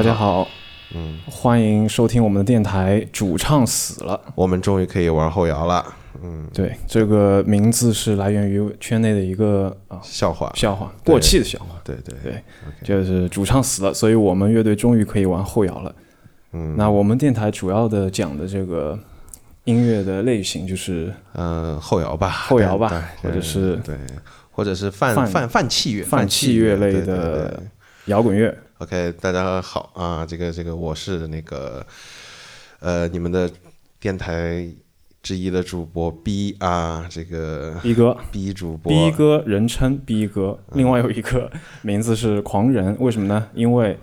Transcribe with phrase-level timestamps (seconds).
[0.00, 0.48] 大家好，
[0.94, 3.06] 嗯，欢迎收听我们的电台。
[3.12, 5.84] 主唱死了，我们终于可以玩后摇了。
[6.22, 11.78] 嗯，对，这个名字是来源于圈内的一个啊笑话，笑话，过气的笑话。
[11.84, 12.42] 对对对
[12.82, 15.94] 就是主唱死了，所以我们乐队终于可以玩后摇了。
[16.52, 18.98] 嗯，那我们电台主要的讲的这个
[19.64, 22.88] 音乐的类型就是嗯后摇吧，后摇吧
[23.22, 23.94] 或者是对，
[24.50, 27.62] 或者是泛泛泛泛器乐，泛器乐类的
[28.06, 28.56] 摇滚乐。
[28.80, 31.86] OK，大家好啊，这个这个我是那个
[32.78, 33.50] 呃你们的
[34.00, 34.66] 电台
[35.22, 38.90] 之一的主播 B 啊，这个 B 哥，B 主播。
[38.90, 43.48] B 哥人称 B 哥，另外有一个名字是狂人，为什么呢？
[43.52, 43.98] 因为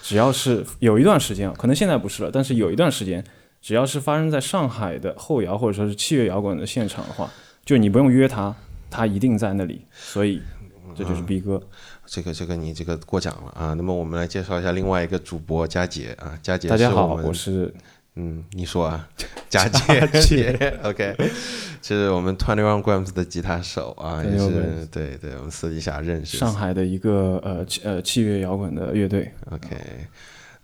[0.00, 3.22] 只要是有一段时间啊，可能现在不是了，但是有一段时间，
[3.60, 7.30] 只要是发生在上海的后摇或者说是器乐摇滚的现场的话，
[7.66, 8.56] 就你不用约他，
[8.88, 10.40] 他一定在那里，所以
[10.96, 11.62] 这就是 B 哥。
[12.06, 13.74] 这个这个你这个过奖了啊。
[13.74, 17.72] 那么我们来介绍一下另外一个主播佳姐啊，佳姐大家好，我是
[18.14, 19.08] 嗯，你说啊，
[19.48, 21.16] 佳杰杰， OK，
[21.80, 26.36] 这是我们 Twenty One Grams 的吉他手啊，也是对对，我们私底下认识。
[26.36, 29.32] 上海的一个呃器呃器乐摇滚的乐队。
[29.50, 29.76] OK，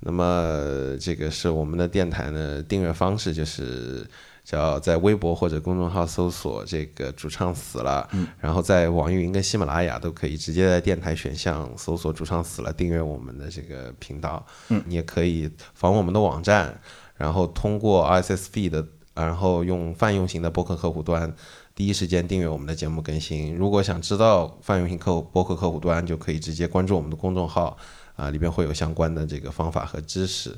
[0.00, 4.06] 那么这个是我们的电台呢，订阅方式就是
[4.48, 8.08] 叫在微博或者公众号搜索这个主唱死了，
[8.40, 14.46] 然后在网易云跟喜马拉雅都可以直接在电台选项搜索主唱死了，订阅我们的这个频道。
[14.70, 16.80] 嗯，你也可以访问我们的网站，
[17.14, 21.30] 然后通过 RSS feed，然后用泛用型的播客客户端。
[21.74, 23.54] 第一时间订阅我们的节目更新。
[23.54, 27.76] 如果想知道泛用型客户播客客户端，就可以直接关注我们的公众号
[28.16, 30.56] 啊，里边会有相关的这个方法和知识。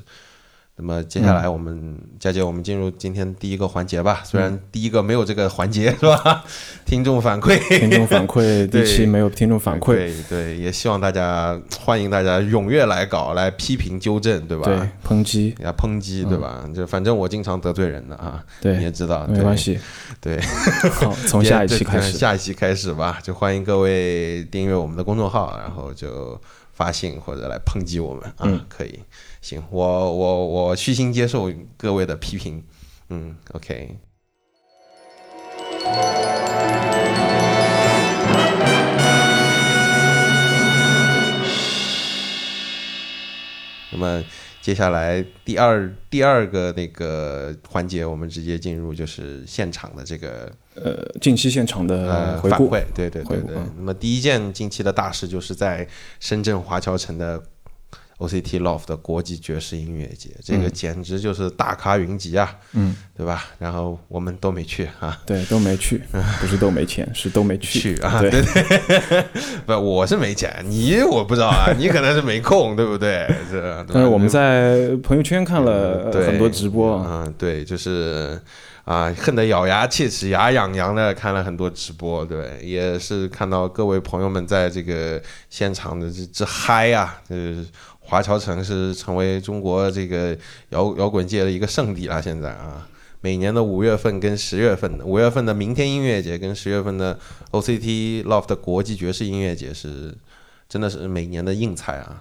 [0.77, 4.21] 那么接下来我们佳姐，我们进入今天第一个环节吧。
[4.23, 6.43] 虽然第一个没有这个环节是吧？
[6.85, 14.63] 听众反馈，听众反馈 第对七没有听众反馈，对对，也希望大家欢迎大家踊跃来搞，来批评纠正，对吧？
[14.65, 16.67] 对抨击，要，抨击，对吧？
[16.73, 19.55] 就反正我经常得罪人的啊，对你也知道，没关。
[19.55, 19.79] 系。
[20.19, 20.39] 对，
[20.91, 22.13] 好，从下一期开始。
[22.17, 26.39] 下一期开始吧，就欢迎各位订阅我们的公众号，然后就
[26.73, 28.65] 发信或者来抨击我们啊，嗯。
[28.69, 28.99] 可以，
[29.41, 32.63] 行，我我我虚心接受各位的批评，
[33.09, 33.97] 嗯，OK。
[43.93, 44.23] 那么
[44.61, 53.71] 接下来第二第二个那个环节，我们直接进入就是现场的这个呃，近期现场的呃回顾，反馈，对对对对嗯。
[53.77, 55.87] 那么第一件近期的大事就是在
[56.19, 57.41] 深圳华侨城的
[58.19, 63.45] OCT Loft 的国际爵士音乐节，这个简直就是大咖云集啊，嗯，对吧？
[63.57, 65.19] 然后我们都没去啊。
[65.25, 66.01] 对，都没去，
[66.39, 67.95] 不是都没钱，是都没去。
[67.95, 69.23] 去啊，对对对，
[69.65, 73.27] 不，我是没钱，你我不知道啊，你可能是没空，对不对？
[73.49, 78.39] 是，但是我们在朋友圈看了很多直播啊，嗯，对，就是
[78.83, 87.65] 啊，恨得咬牙切齿、牙痒痒的看了很多直播，对，也是看到各位朋友们在这个现场的这这嗨啊，就是
[87.99, 90.37] 华侨城是成为中国这个
[90.69, 92.87] 摇摇滚界的一个圣地了，现在啊。
[93.23, 97.19] 每年的五月份跟十月份的五月份的明天音乐节跟十月份的
[97.51, 100.11] OCT Loft 国际爵士音乐节是
[100.67, 102.19] 真的是每年的硬菜啊。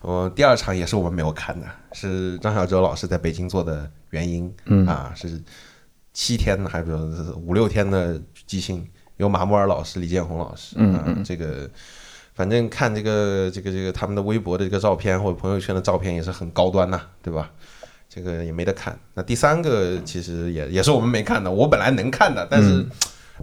[0.00, 5.40] 我第二场也是我们没有看的，是张小哲老师在北京做的原因，嗯啊，是
[6.12, 11.68] 七天还是说是五六天的即兴，有马木尔老师、李建宏老师，嗯啊，这个
[12.34, 17.50] 反正看这个这个这个他们的微博的这个照片或者朋友圈的照片也是很高端呐、对吧？
[18.08, 18.98] 这个也没得看。
[19.14, 22.84] 那第三个其实也也是我们没看的，我本来能看的，但是。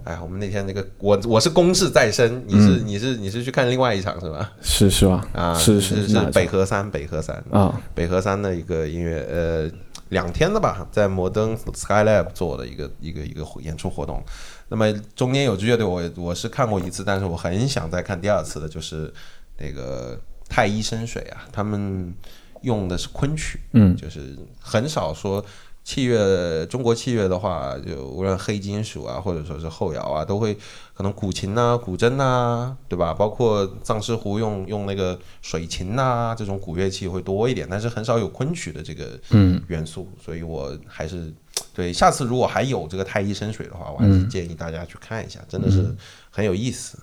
[0.04, 4.52] 哎呀，我们那天那个我我是公事在身，你是、你是你是去看另外一场是吧？
[4.62, 5.26] 是是吧？
[5.32, 9.68] 啊，是是是北河山北河山啊，北河山的一个音乐呃
[10.10, 14.22] 两天的吧，在摩登 Skylab 做的一个一个一个演出活动。
[14.68, 19.12] 那么中间有支乐队我我是看过一次，但是我很想再看第二次的，就是
[19.58, 20.18] 那个
[20.48, 22.14] 太医深水啊，他们
[22.62, 25.44] 用的是昆曲，嗯就是很少说。
[25.88, 30.54] 器乐，中国器乐的话，就无论黑金属啊，或者说是后摇啊，都会
[30.92, 33.14] 可能古琴呐、古筝呐，对吧？
[33.14, 41.32] 包括藏式壶用用那个水琴呐、这种古乐器会多一点，但是很少有昆曲的这个嗯元素，所以我还是
[41.72, 45.90] 对下次如果还有这个太医深水的话，我还是建议大家去看一下，真的是
[46.28, 46.98] 很有意思。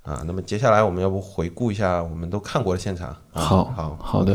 [0.00, 3.08] 啊，那么接下来我们要不回顾一下我们都看过的现场？
[3.34, 4.34] 啊、好好好的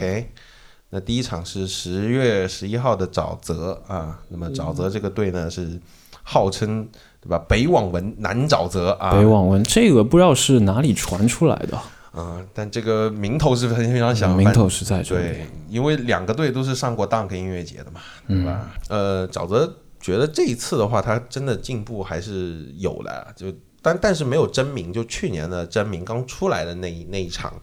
[0.94, 5.80] 那第一场是十月十一号的沼泽啊，那么沼泽这个队呢是
[6.22, 6.86] 号称
[7.22, 11.80] 对吧北网文南沼泽啊，北网文这个不知道是哪里传出来的，
[12.14, 15.24] 嗯，但这个名头是非常响，名头是在这里。
[15.24, 18.70] 对，因为两个队都是上过 Dunk 音乐节的嘛，对吧？
[18.90, 23.48] 呃，沼泽觉得这一次的话，他真的进步还是有的，就
[23.82, 27.54] 但但是没有真名，就去年的真名刚出来的那一那一场。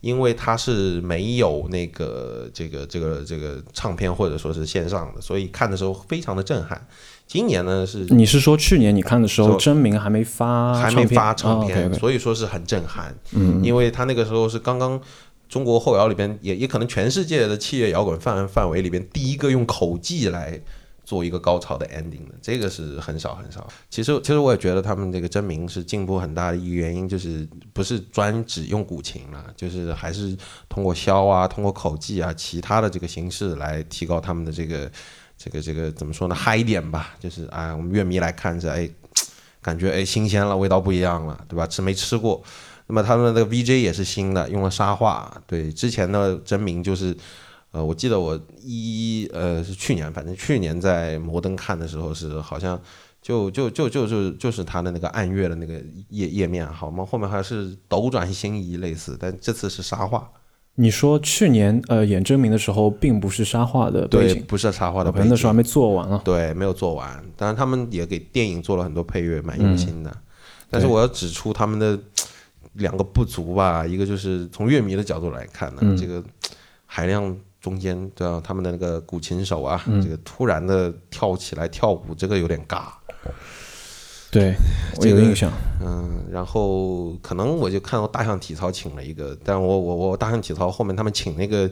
[0.00, 6.86] 因为它是没有那个这个这个这个唱片或者说是线上的，所以看的时候非常的震撼。
[7.26, 13.14] 今年呢是你是说去年你看的时候真名还没发还没发唱片，所以说是很震撼。
[13.32, 15.00] 嗯，因为他那个时候是刚刚
[15.48, 20.60] 中国后摇里边也也可能全世界的器乐摇滚范范围里边第一个用口技来。
[21.08, 23.66] 做一个高潮的 ending 的，这个是很少很少。
[23.88, 30.36] 其实，其实我也觉得他们这个真名是进步很大的一个原因，就是不是专只用古琴了，就是还是
[30.68, 34.92] 通过箫啊，通过口技啊，其他的这个形式来提高他们的这个
[35.38, 36.34] 这个这个怎么说呢？
[36.34, 38.86] 嗨一点吧，就是啊，我们乐迷来看着，哎，
[39.62, 41.66] 感觉哎新鲜了，味道不一样了，对吧？
[41.66, 42.44] 吃没吃过？
[42.86, 47.16] 那么他们的 VJ 也是新的，用了沙画，对，之前的真名就是。
[47.70, 52.80] 呃，我记得我一呃是去年，反正去年在摩登看的时候是好像
[53.20, 55.74] 就就就就就就是他的那个暗月的那个
[56.08, 57.04] 页页面，好吗？
[57.04, 60.26] 后面还是斗转星移类似，但这次是沙画。
[60.76, 66.22] 你说去年呃演真名的时候，并不是沙画的背景，不是沙画的背景，那时候还没做完啊。
[66.24, 67.22] 对，没有做完。
[67.36, 70.16] 当然他们也给电影做了很多配乐，蛮用心的。
[70.70, 71.98] 但是我要指出他们的
[72.72, 76.24] 两个不足吧，一个就是从乐迷的角度来看呢，这个
[76.86, 77.36] 海量。
[77.60, 78.40] 中间对啊？
[78.44, 82.88] 他们的那个古琴手啊，这个突然的跳起来跳舞，这个有点尬。
[84.30, 84.54] 对，
[85.00, 85.50] 我有印象。
[85.80, 91.70] 嗯，然后可能我就看到大象体操请了一个，但我我我大象体操后面他们请那个。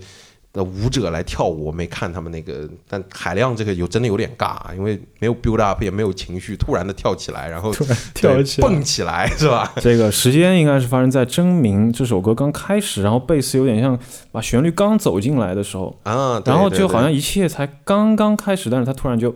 [0.56, 7.70] 的舞者来跳舞，我没看他们那个，但海量这个有真的有点尬，因为没有 build up，也没有情绪，突然的跳起来，然后
[8.14, 9.70] 跳起蹦起来，是吧？
[9.80, 13.98] 这个时间应该是发生在《真名》这首歌刚开始，然后贝斯有点像
[14.32, 19.34] 把旋律刚走进来的时候啊，然后就好像一切才刚刚开始，但是他突然就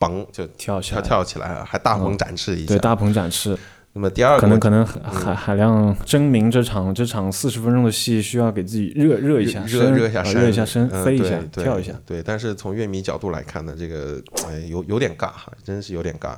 [0.00, 3.56] 嘣就跳起来，跳起来了，还大鹏展翅一下，对，大鹏展翅。
[3.96, 16.36] 那么第二个可能可能海海量真名这场这场四十分钟的戏需要给自己热热一下热热一下热一下身飞一下跳一下对，但是从乐迷角度来看呢，这个哎有有点尬哈，真是有点尬。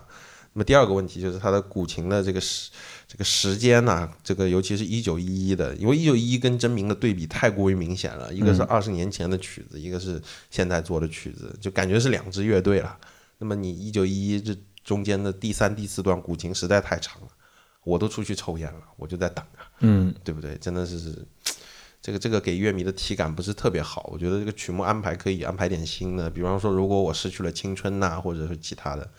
[0.52, 2.70] 那么第二个问题就是它的古琴的这个时
[3.08, 12.96] 这个时间呢，这个尤其是一九一一的，因为一九一一跟真名的对比太过于明显了，一个是二十年前的曲子，一个是现在做的曲子，就感觉是两支乐队了。
[13.38, 17.28] 那么你一九一一这中间的第三第四段古琴实在太长了。
[17.88, 20.54] 我都出去抽烟了，我就在等啊，嗯，对不对？
[20.58, 21.26] 真的是，
[22.02, 24.10] 这个这个给乐迷的体感不是特别好。
[24.12, 29.10] 我觉得这个曲目安排可以安排点新的，比方说，如果我失去了青春呐，或者是其他的。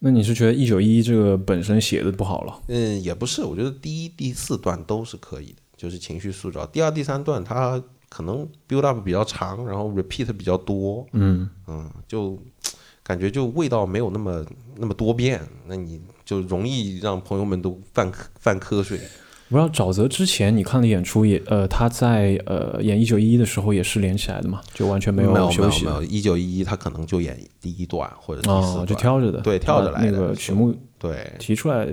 [0.00, 2.60] 那你是觉得一九一这个本身写的不好了？
[2.66, 6.66] 嗯，也不是，我觉得第一、第四段都是可以的，就是情绪塑造。
[6.66, 12.36] 第二、第三段它可能 build up 比较长，然后 repeat 比较多，嗯嗯，就
[13.04, 14.44] 感觉就味道没有那么
[14.76, 15.40] 那么多变。
[15.66, 16.00] 那你。
[16.28, 19.00] 就容易让朋友们都犯犯瞌睡。
[19.48, 25.86] 不知道沼泽之前你看的演出也呃，他在呃演一九一一的时候也是连起来的嘛，就完全没有休息。
[25.86, 30.10] 没有一九一一他可能就演第一段或者第四段，就挑着的，对，跳着来的。
[30.10, 31.88] 那个曲目对提出来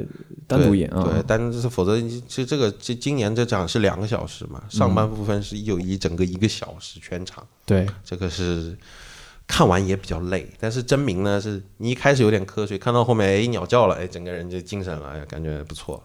[0.45, 8.77] 单独演啊，对，但是否则其实这个这今年这场是两个小时嘛，上半部分是一九一整个一个小时全场，对，这个是。
[9.47, 16.03] 看完也比较累，但是真名呢，是你一开始有点瞌睡，看到后面哎鸟叫了，哎整个人就精神了，哎感觉不错。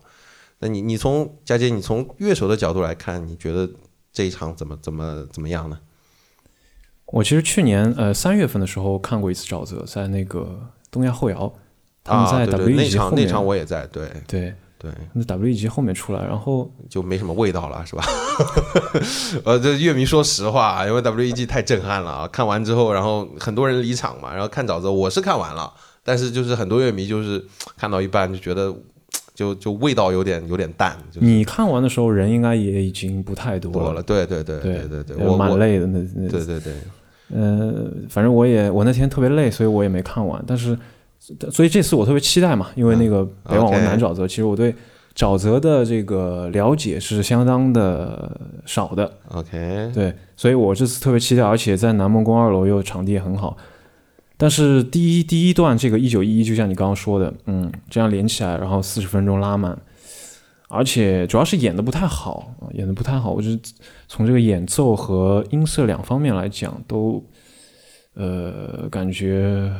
[0.59, 3.69] 那你你从佳姐，你从乐手的角度来看，你觉得
[4.13, 5.79] 这一场怎么怎么怎么样呢？
[7.07, 11.53] 我其实去年呃三月份的时候看过一次沼泽，在那个东亚后摇，
[12.05, 14.55] 他们在 W 那场那场我也在，对对。
[14.83, 18.03] 对，那 W 一级后面出来，然后就没什么味道了，是吧？
[19.45, 22.29] 呃，这乐迷说实话，因为 W 一级太震撼了啊！
[22.29, 25.71] 看完之后，然后很多人离场嘛，然后看沼泽，我是看完了，
[26.03, 27.45] 但是就是很多乐迷就是
[27.77, 28.75] 看到一半就觉得，
[29.35, 30.97] 就就味道有点有点淡。
[31.17, 36.27] 你看完的时候人应该也已经不太多了，对对对对对对，我蛮累的那那。
[36.27, 36.73] 对对对，
[37.35, 40.75] 呃，反正我也我那天特别累，所以我也没看完，但是。
[41.53, 44.75] 所以这次我特别期待嘛，因为那个北网南沼泽，其实我对
[45.15, 49.13] 沼泽的这个了解是相当的少的。
[49.29, 53.55] OK，对，所以我这次特别期待，而且在南梦宫二楼又场地也很好。
[54.39, 59.79] 但是第一第一段这个一九一一，就像你刚刚说的，嗯，这样连起来，然后四十分钟拉满，
[60.71, 63.31] 而且主要是演的不太好，演的不太好。
[63.31, 63.61] 我是
[64.09, 67.23] 从这个演奏和音色两方面来讲，都
[68.15, 69.71] 呃感觉。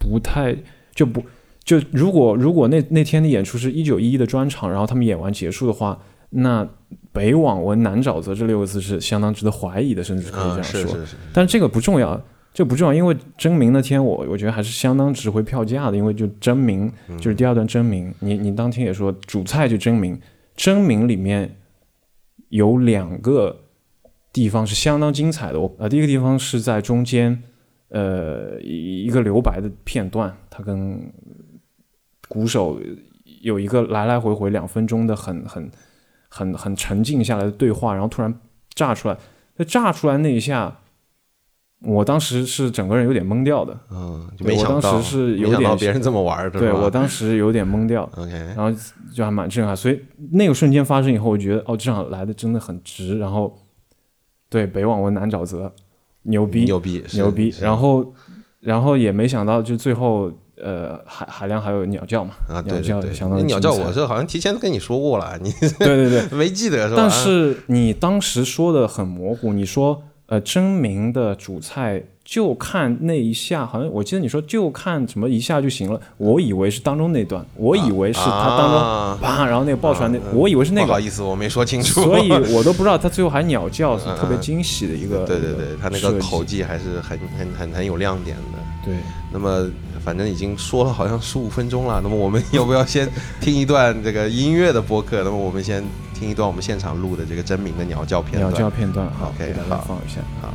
[0.00, 0.56] 不太
[0.92, 1.22] 就不
[1.62, 5.96] 就如果如果那那天的演出是一九一一的专场，然后他们演完结束的话，
[6.30, 6.66] 那
[7.12, 10.80] 北网文南沼泽这六个字是相当值得怀疑的，甚至可以这啊，样说。
[10.80, 12.20] 是是是，但这个不重要，
[12.54, 17.18] 这不重要，因为真名那天我我觉得还是相当值回票价的，因为就真名嗯。
[17.18, 20.18] 就是第二段真名，你你当天也说主菜就真名，
[20.56, 21.56] 真名里面
[22.48, 23.64] 有两个
[24.32, 27.42] 地方是相当精彩的，我呃第一个地方是在中间，
[27.90, 31.12] 呃一一个留白的片段，他跟
[32.28, 32.80] 鼓手
[33.42, 35.70] 有一个来来回回两分钟的很很
[36.28, 38.32] 很很沉静下来的对话，然后突然
[38.74, 39.18] 炸出来，
[39.56, 40.78] 那炸出来那一下，
[41.82, 48.70] 我当时是整个人有点懵掉的，嗯，我当没想到，时是有没想到点别人这么玩对我当时有点懵掉， OK，然后
[49.12, 50.00] 就还蛮震撼，所以
[50.32, 53.58] 那个瞬间发生以后，我觉得哦，这场来的真的很值，然后
[54.48, 55.72] 对北望闻南沼泽，
[56.22, 58.14] 牛逼牛逼牛逼，然后
[58.60, 60.30] 然后也没想到就最后
[60.62, 67.02] 呃海海量还有鸟叫嘛，啊，鸟叫对对对，相当于鸟叫我是好像提前跟你说过了，你对对对， 没记得是吧？
[67.02, 88.58] 但是你当时说的很模糊，你说呃真名的主菜就看那一下，好像我记得你说就看什么一下就行了，我以为是当中那段，我以为是他当中啊啪，然后那个爆出来那，我以为是那个，不好意思，我没说清楚，所以 我都不知道他最后还鸟叫，是特别惊喜的一个，对对对，他那个口技还是很很很很有亮点的。
[88.84, 88.94] 对，
[89.32, 89.68] 那么
[90.02, 93.06] 反正已经说了好像十五分钟了，那么我们要不要先
[93.40, 95.24] 听一段这个音乐的播客？
[95.24, 95.82] 那么我们先
[96.20, 98.58] 听一段我们现场录的这个真名的鸟叫片段鸟。
[98.58, 100.20] 叫片段，好大家好放一下。
[100.42, 100.52] 好。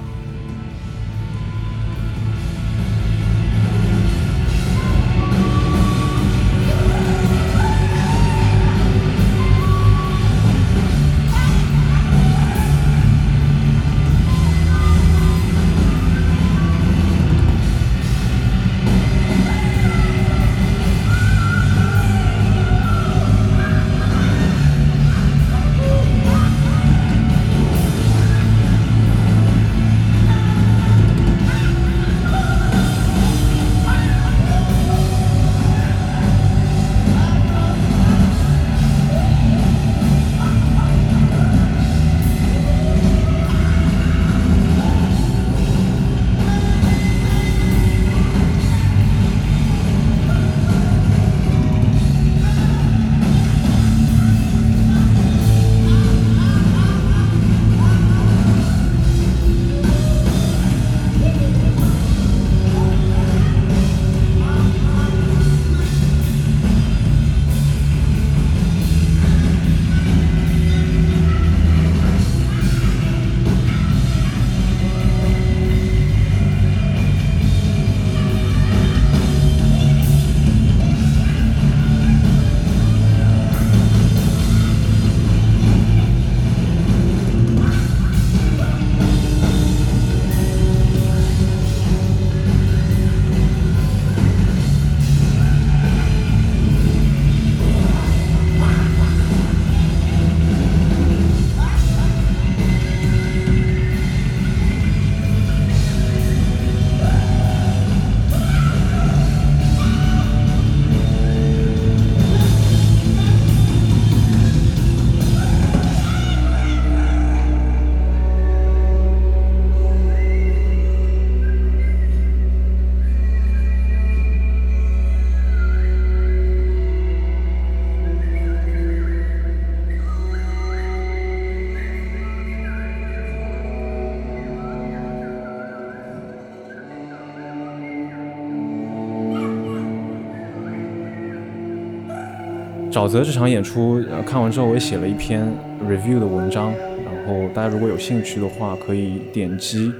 [142.96, 145.46] 沼泽这场演出，呃，看完之后我也写了一篇
[145.86, 146.72] review 的文章，
[147.04, 149.92] 然后大家如果有兴趣的话，可以点击，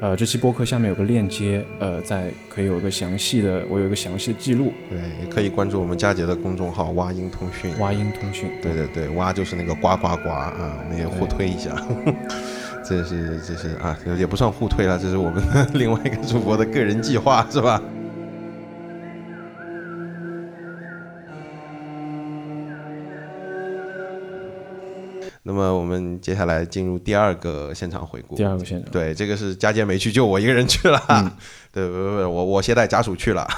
[0.00, 7.72] 呃，这期播客下面有个链接，呃，在可以有一个详细的，我有一个详细的记录，对，也可以关注我们佳杰的公众号“蛙音通讯”。
[7.82, 11.74] 蛙音通讯，对对对，蛙就是那个呱呱呱啊，我们也互推一下。
[12.86, 15.42] 这是这是啊，也不算互推了，这是我们
[15.74, 17.82] 另外一个主播的个人计划，是吧？
[25.50, 28.36] 那么我们接下来进入第二个现场回顾。
[28.36, 31.02] 第二个现场，对，这个是佳杰没去，就我一个人去了。
[31.74, 33.48] 对，不不不，我我携带家属去了，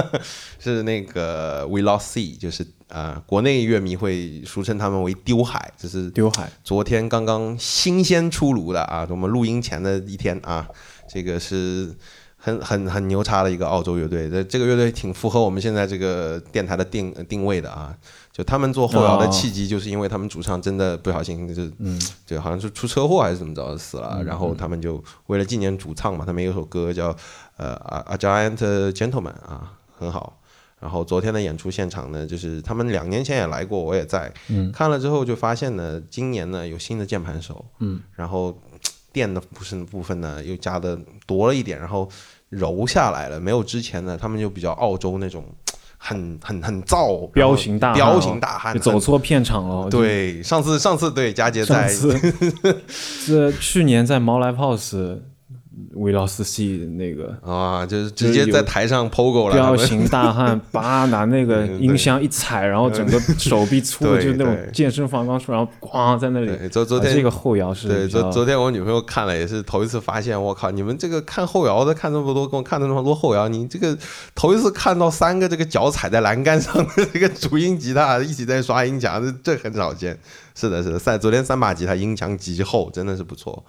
[0.60, 10.68] 是那个 We Lost Sea，就是啊、呃国内乐迷会俗称他们为丢海，这是丢海，昨天刚刚新鲜出炉的啊，我们录音前的一天啊，
[11.08, 11.94] 这个是
[12.36, 14.28] 很很很牛叉的一个澳洲乐队。
[14.28, 17.96] 这这个乐队挺符合我们现在这个电台的定定位的啊。
[18.38, 27.08] 就他们做后摇的契机，就是因为他们主唱真的不小心就，嗯，就好像是出车祸还是怎么着死了，然后他们就为了纪念主唱嘛，他们有首歌叫
[27.56, 30.38] 呃《A Giant Gentleman》啊，很好。
[30.78, 34.32] 然后昨天的演出现场呢，就是他们两年前也来过，我也在，
[34.72, 38.56] 看了之后就发现呢，今年呢有新的键盘手，嗯，然后
[39.12, 42.08] 电的部分部分呢又加的多了一点，然后
[42.50, 45.44] 柔下来了，没有之前的他们就比较澳洲那种。
[45.98, 49.90] 很很很燥，彪形大彪形大汉，走错片场了。
[49.90, 51.88] 对，上次上次对佳杰在，
[52.88, 55.18] 是去年在毛来 pose。
[55.94, 66.68] 维劳斯系那个啊，就是直接在台上 POGO 了，彪形大汉，叭拿那个音箱一踩，然后整个手臂粗的就那种健身房刚出，然后咣在那里。
[66.68, 73.96] 昨昨天这个后摇是，对，昨昨天我女朋友看了也是头一次发现，我靠，你们这个看后摇的看这么多，跟我看那么多后摇，你这个
[74.34, 80.18] 头一次看到三个这个脚踩在栏杆上的这个主音吉他一起在刷音墙，这这很少见。
[80.54, 83.64] 是的，是的，三昨天三把吉他音墙极厚，真的是不错。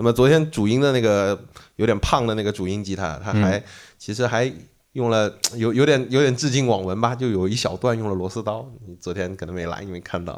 [0.00, 1.38] 那么昨天主音的那个
[1.76, 3.62] 有点胖的那个主音吉他，他还
[3.98, 4.50] 其实还
[4.92, 8.66] 用了有有点有点致敬网文吧，就有一小段用了螺丝刀。
[8.86, 10.36] 你昨天可能没来，因为看到，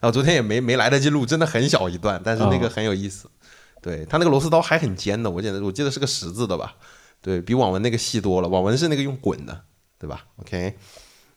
[0.00, 3.30] 然后昨天也没没来得及录，真的很小一段，但是那个很有意思。
[3.80, 6.74] 对他那个螺丝刀还很尖的，我记得我记得是个十字的吧，
[7.22, 9.60] 对比网文那个细多了，网文是那个用滚的，
[9.96, 10.74] 对吧？OK。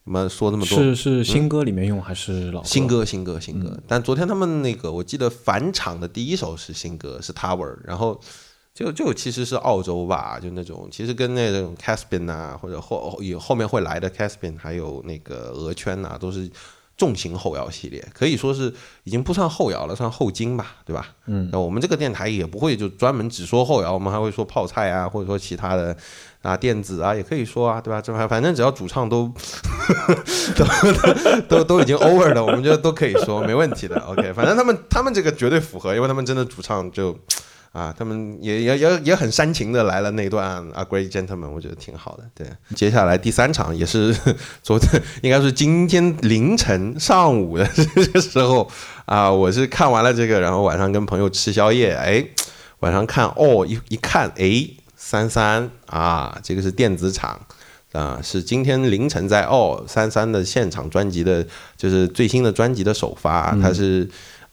[0.07, 3.77] 我们说那么多是是新歌里面用还是老新歌新歌新歌？
[3.85, 8.19] 但昨天他们那个我记得返场的第一首是新歌是 Tower，然后
[8.73, 16.49] 就就其实是澳洲吧，就那种其实跟那种 Caspian 啊或者后有后面会来的 Caspian 还有那个鹅圈呐都是。
[16.97, 18.73] 重型后摇系列可以说是
[19.03, 21.09] 已经不算后摇了，算后金吧，对吧？
[21.27, 25.95] 嗯，那我们这个电台也不会就专门只说后摇，我们还会说泡菜啊，或者说其他的
[26.41, 28.01] 啊电子啊，也可以说啊，对吧？
[28.01, 29.31] 这反反正只要主唱都
[30.57, 33.99] 都都都已经 over 了，我们觉得都可以说没问题的。
[34.01, 37.17] OK，反正他们他们这个绝对符合，因为他们真的主唱就。
[37.77, 42.23] 啊，他们也也也也很煽情的来了那段《A Great Gentleman》，我觉得挺好的。
[42.33, 44.11] 对，接下来第三场也是
[44.63, 48.67] 昨天，应该是今天凌晨上午的这个时候
[49.05, 52.25] 啊，我是看完了这个，然后晚上跟朋友吃宵夜，哎，
[52.79, 57.39] 晚上看哦，一一看，哎，三三啊，这个是电子厂
[57.91, 61.45] 啊，是今天凌晨在哦三三的现场专辑的，
[61.77, 64.09] 就是最新的专辑的首发，它是。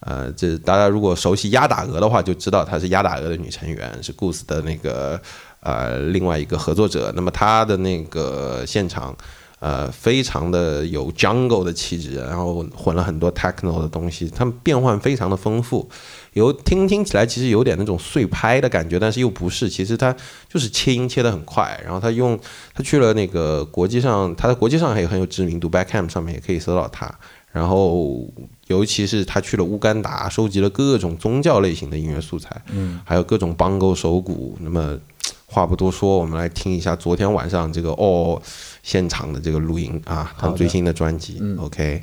[0.07, 5.19] 呃，这大家如果熟悉鸭打鹅的话，就知道她是鸭打鹅的女成员，是 Goose 的那个
[5.61, 7.11] 呃另外一个合作者。
[7.17, 9.17] 那么她的那个现场，
[9.61, 15.88] 呃，非常的有 Jungle 的气质，然后混了很多 Techno 的东西，他们变换非常的丰富，
[16.35, 20.14] 有听听起来其实有点那种碎拍的感觉，但是又不是，其实他
[20.53, 21.81] 就是切音切的很快。
[21.83, 22.38] 然后他用
[22.75, 27.11] 他去了那个国际上，他在国际上也很有知名度，Backcam 上面也可以搜到他。
[27.55, 28.27] 然后，
[28.67, 34.59] 尤其是他去了乌干达，收集了各种宗教类型的音乐素材，嗯，还有各种邦勾手鼓。
[34.61, 34.99] 那么，
[35.47, 38.43] 话不多说，我们来听一下昨天晚上这个哦
[38.83, 42.03] 现场的这个录音啊，他们最新的专辑，OK。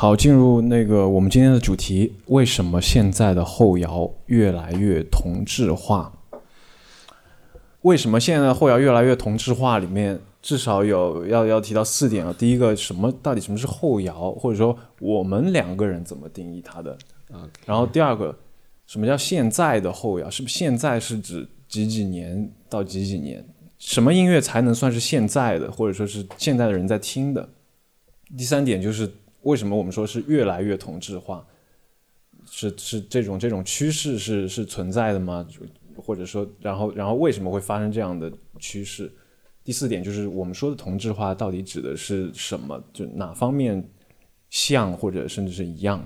[0.00, 6.12] 好，进入那个我们今天的主题，为什么现在的后摇越来越同质化？
[7.80, 9.80] 为什么现在的后摇越来越同质化？
[9.80, 12.32] 里面至少有要要提到四点啊。
[12.38, 16.96] 第一个，什么到底什么是后摇，或者说我们两个人怎么定义它的？
[17.66, 18.38] 然后第二个，
[18.86, 20.30] 什么叫现在的后摇？
[20.30, 23.44] 是不是现在是指几几年到几几年？
[23.78, 27.48] 什么音乐才能算是现在的，或者说是现在的人在听的？
[28.36, 29.12] 第三点就是。
[29.42, 31.44] 为什么我们说是越来越同质化？
[32.50, 35.46] 是是这种这种趋势是是存在的吗？
[35.96, 39.12] 或者说，然后然后为什么会发生这样的趋势？
[39.62, 42.82] 第四点就是我们说的同质化到底指的是什么？
[42.92, 43.86] 就哪方面
[44.48, 46.02] 像或者甚至是一样？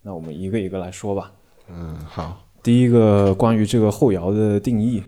[0.00, 1.32] 那我们一个一个来说吧。
[1.68, 2.48] 嗯，好。
[2.62, 5.02] 第一个关于这个后摇的定义，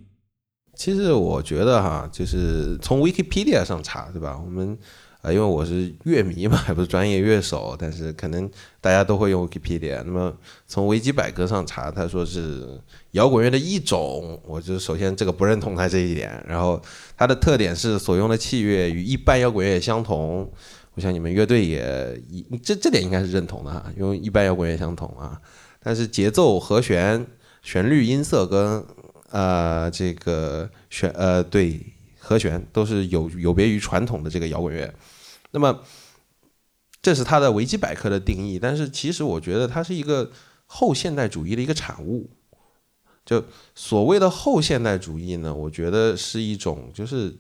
[0.74, 4.38] 其实我觉得哈，就是从 Wikipedia 上查，对吧？
[4.44, 4.78] 我们。
[5.26, 8.48] 呃，因为我是乐迷嘛，还 不是专业乐手，但是可能
[8.80, 10.00] 大家都会用 Wikipedia。
[10.04, 10.32] 那么
[10.68, 16.40] 从维基百科上查，他说是摇滚乐的一种，我就首先这个不认同他这一点。
[16.46, 16.80] 然后
[17.16, 20.48] 它的特点是所用的器乐与一般摇滚乐相同，
[20.94, 25.40] 我想你们乐队也一这这点应该是认同的哈，因为一般摇滚乐相同啊。
[25.82, 27.26] 但是节奏、和弦、
[27.62, 28.84] 旋律、音色跟
[29.30, 31.80] 呃这个旋呃对
[32.16, 34.94] 和弦都是有有别于传统的这个摇滚乐。
[35.50, 35.82] 那么，
[37.02, 40.30] 这是它的维基百科的定义，但是其实我觉得它是一个
[40.66, 42.30] 后现代主义的一个产物。
[43.24, 47.36] 就所谓的后现代主义呢，我觉得是一种就是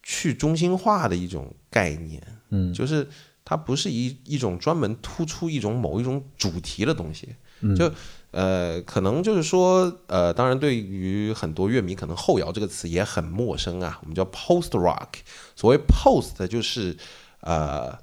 [0.00, 3.08] 去中心化的一种概念，嗯，就是
[3.44, 7.34] 它不是一一种专门突出一种某一种主题的东西，
[7.74, 7.90] 就
[8.30, 15.08] 呃，可能就是说呃，当然对于很多乐迷，可能后摇这个词也很陌生啊，我们叫 post rock，
[15.56, 16.96] 所谓 post 就是
[17.44, 17.96] 呃，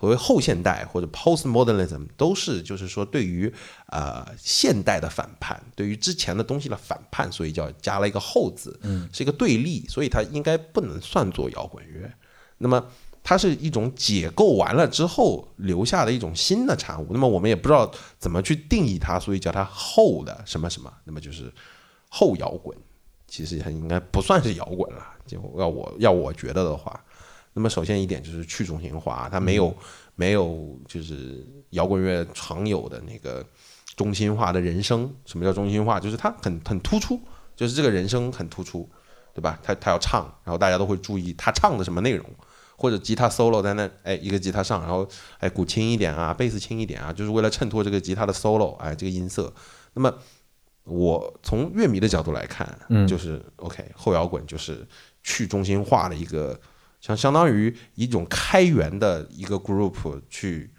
[0.00, 3.50] 所谓后现代或者 postmodernism 都是就是说对于
[3.86, 12.12] 呃现代的反叛，对于之前的东西的反叛，所以叫加了一个后字，嗯，是一个对立，所以它应该不能算作摇滚乐。
[12.58, 12.84] 那么
[13.22, 17.06] 它是一种解构完了之后留下的一种新的产物。
[17.10, 21.50] 那么我们也不知道怎么去定义它，所以叫它后的什么什么，那么就是
[22.08, 22.76] 后摇滚。
[23.26, 27.03] 其实它应该不算是摇滚了，就要我要我觉得的话。
[27.56, 29.72] 那么首先一点就是去中心化，它没有、
[30.16, 33.46] 没有就是摇滚乐常有的那个
[33.96, 35.14] 中心化的人声。
[35.24, 36.00] 什么叫中心化？
[36.00, 37.20] 就是它很很突出，
[37.54, 38.90] 就是这个人声很突出，
[39.32, 39.56] 对吧？
[39.62, 42.28] 他他要唱，然后大家都会注意他唱的什么内容，
[42.76, 49.54] 或者吉他 solo 在那，哎，一个吉他上，然后哎鼓轻一点啊，贝斯轻一点啊，就是为了衬托这个吉他的 solo，哎，这个音色。
[49.92, 50.12] 那么
[50.82, 54.84] 我从乐迷的角度来看，嗯就是 OK 后摇滚就是
[55.22, 56.60] 去中心化的一个。
[57.04, 60.70] 相相当于一种开源的一个 group 去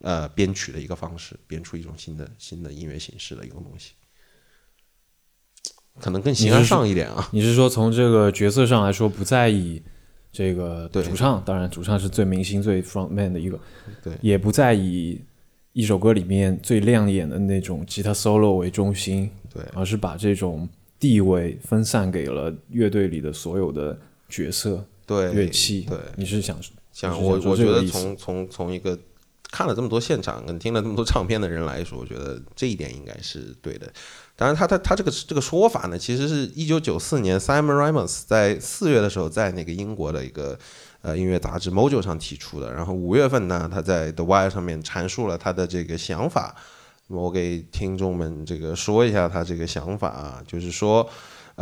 [0.00, 3.92] 呃编曲的一个方式，编出一种新的新的音乐形式的一个东西，
[6.00, 7.28] 可能更形而上一点啊。
[7.30, 9.80] 你是说从这个角色上来说，不再以
[10.32, 13.60] 这个对主唱，当然主唱是最明星、最 front man 的一个，
[14.02, 15.22] 对也不再以
[15.72, 23.96] 一首歌里面最亮眼的那种吉他 solo 为中心，对而是把这种地位分散给了乐队里的所有的
[24.28, 25.86] 角色、对乐器。
[25.88, 26.56] 对，你是想
[26.92, 28.98] 想我我觉得从从从一个
[29.50, 33.92] 看了这么多现场跟听了这么多唱片的人来说，我觉得这一点应该是对的。
[34.36, 40.58] 当然他，他他这个这个说法呢，其实是一九九四年 Simon Ramos 在四月的时候在那个英国的一个
[41.02, 42.72] 呃音乐杂志 Mojo 上提出的。
[42.72, 46.56] 然后五月份呢，他在 The Wire 上面阐述了他的这个想法。
[47.08, 51.08] 我给听众们这个说一下他这个想法啊，就是说。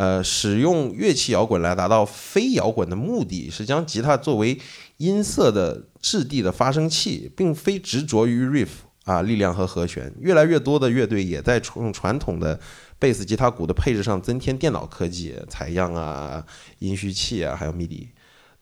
[0.01, 4.59] 呃，使用乐器摇滚来达到非摇滚的目的，是将吉他作为
[4.97, 8.69] 音色的质地的发声器，并非执着于 riff
[9.05, 10.11] 啊力量和和弦。
[10.19, 12.59] 越来越多的乐队也在用传统的
[12.99, 16.43] 贝斯、吉他、鼓的配置上增添电脑科技、采样啊、
[16.79, 18.07] 音序器啊，还有 MIDI。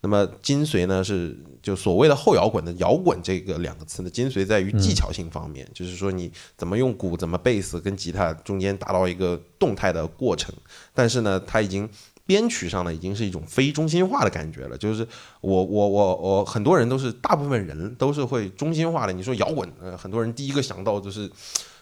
[0.00, 10.54] 那么精髓呢是就所谓的后摇滚的摇滚这个两个词的，精髓在于技巧性方面，就是说你怎么用鼓、怎么贝斯跟吉他中间达到一个动态的过程。
[10.94, 11.88] 但是呢，它已经
[12.24, 14.78] 编曲上呢已经是一种非中心化的感觉了。
[14.78, 15.06] 就是
[15.40, 19.12] 我我我我很多人都是大部分人都是会中心化的。
[19.12, 21.30] 你说摇滚，呃，很多人第一个想到就是。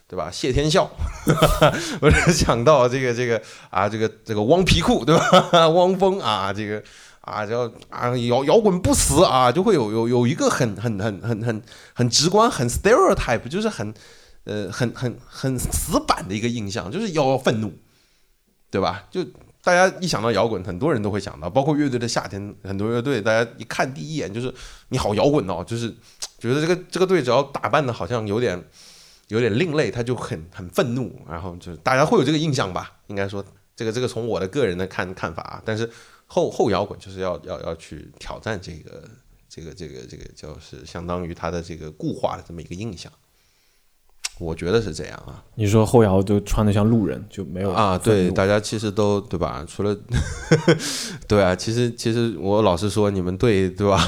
[0.09, 0.31] 对吧？
[0.31, 0.89] 谢天笑，
[2.01, 5.67] 我是想到这个这个啊，这个这个汪皮裤，对吧？
[5.67, 6.81] 汪峰啊，这个
[7.27, 11.63] 啊叫啊摇摇滚不死啊，就会有有有一个很很很很很
[11.93, 13.93] 很直观、很 stereotype，就是很
[14.45, 17.71] 呃很很很死板的一个印象，就是要愤怒，
[18.71, 19.05] 对吧？
[19.11, 19.23] 就
[19.63, 24.55] 大家一想到摇滚，很多人都会想到，包括乐队的夏天，很多乐队大家一看第一眼就是
[24.89, 25.95] 你好摇滚哦，就是
[26.39, 28.65] 觉得这个这个队只要打扮的好像有点。
[29.29, 32.93] 有点另类，他就很很愤怒，然后就大家会有这个印象吧？
[33.09, 35.91] 应该说，这个这个从我的个人的看看法啊，但是
[36.27, 39.09] 后后摇滚就是要要要去挑战这个
[39.49, 43.11] 这个这个这个，就是相当于他的这个固化的这么一个印象，
[44.39, 45.43] 我觉得是这样啊。
[45.55, 47.97] 你说后摇就穿的像路人，就没有啊？
[47.97, 49.65] 对，大家其实都对吧？
[49.67, 49.97] 除了
[51.27, 53.99] 对啊，其实其实我老实说，你们队对吧？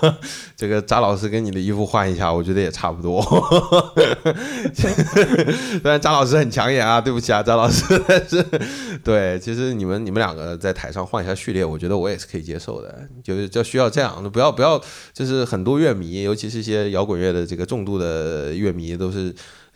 [0.56, 3.20] 这个扎老师跟你的衣服换一下，我觉得也差不多。
[4.72, 8.42] 虽然扎老师很抢眼啊，对不起啊，扎老师，但是
[9.04, 14.80] 对，其实你们你们两个在台上换一下序列，我觉得我也是可以接受的，就是就需要这样，不要不要，
[15.12, 19.34] 就是很多乐迷，尤其是一些摇滚乐的这个重度的乐迷，都是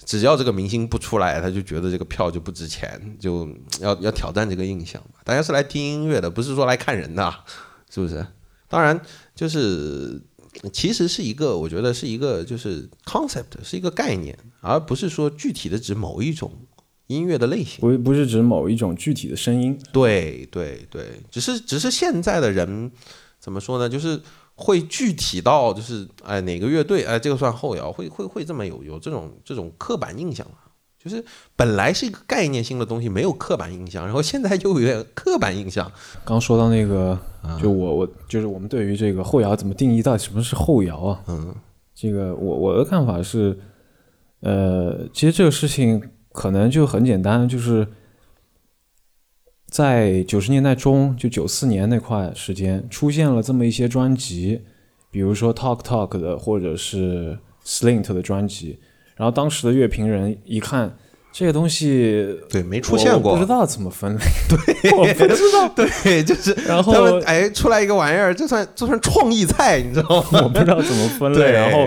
[0.08, 3.46] 只要这个明星不出来，他就觉得这个票就不值钱，就
[3.78, 5.20] 要要挑战这个印象嘛。
[5.22, 7.44] 大家是来听音乐的，不是说来看人的啊，
[7.90, 8.26] 是不是？
[8.68, 8.98] 当然，
[9.34, 10.18] 就是
[10.72, 16.50] 其实是一个，我觉得是一个就是 concept，是一个概念，而不是说具体的指某一种
[17.08, 17.80] 音乐的类型。
[17.80, 19.78] 不不是指某一种具体的声音。
[19.92, 22.90] 对对对，只是只是现在的人
[23.38, 23.86] 怎么说呢？
[23.86, 24.18] 就是
[24.60, 30.44] 会具体到就是哎哪个乐队哎这个算后摇，会会会这么有有这种这种刻板印象
[30.98, 35.90] 就是本来是一个概念性的东西，没有刻板印象，然后现在就有点刻板印象。
[36.24, 37.16] 刚说到那个，
[37.62, 41.22] 就我我就是我们对于这个后摇怎么定义，到底什么是后摇啊？
[41.28, 41.54] 嗯，
[41.94, 43.56] 这个我我的看法是，
[44.40, 47.86] 呃，其实这个事情可能就很简单，就是
[49.70, 54.62] 在九十年代中，就九四年那块时间，出现了这么一些专辑，
[55.10, 58.78] 比如说 Talk Talk 的，或者是 Slint 的专辑。
[59.16, 60.96] 然后当时的乐评人一看
[61.32, 70.40] 这个东西，对，没出现过，不知道怎么分类，对，我不知道， 对，就是然后哎出来一个玩意儿，就算这算创意菜，你知道吗？
[70.44, 71.80] 我不知道怎么分类，然后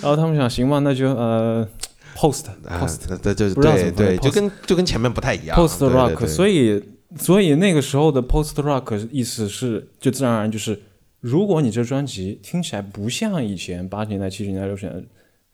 [0.00, 1.68] 然后他们想行吧，那就呃
[2.16, 6.82] post post，对，对对对，就跟就跟前面不太一样，post rock，所以
[7.18, 10.80] 所以那个时候的 post rock 意思是就自然而然就是，
[11.20, 15.06] 如果你这专辑听起来不像以前八十年代、七十年代、六十年代。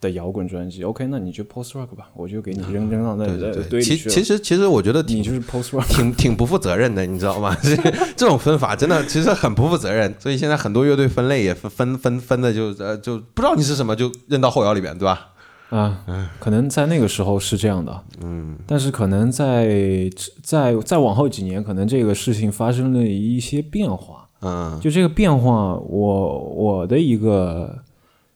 [0.03, 3.38] 的摇滚专辑，OK，那你就 post rock 吧，我就给你扔扔到那里
[3.71, 7.57] 堆里去其其实其实我觉得你就是 post rock，挺挺不负责任的，你知道吗？
[7.62, 7.77] 这
[8.17, 15.32] 这种分法真的其实很不负责任，所以现在很多乐队分类也分分分分的就呃就不知道你是什么就扔到后摇里边，对吧？
[15.77, 20.11] 啊，可能在那个时候是这样的，嗯，但是可能在
[20.43, 27.83] 在再往后几年，可能这个事情发生了一些变化，嗯，就这个变化，我我的一个。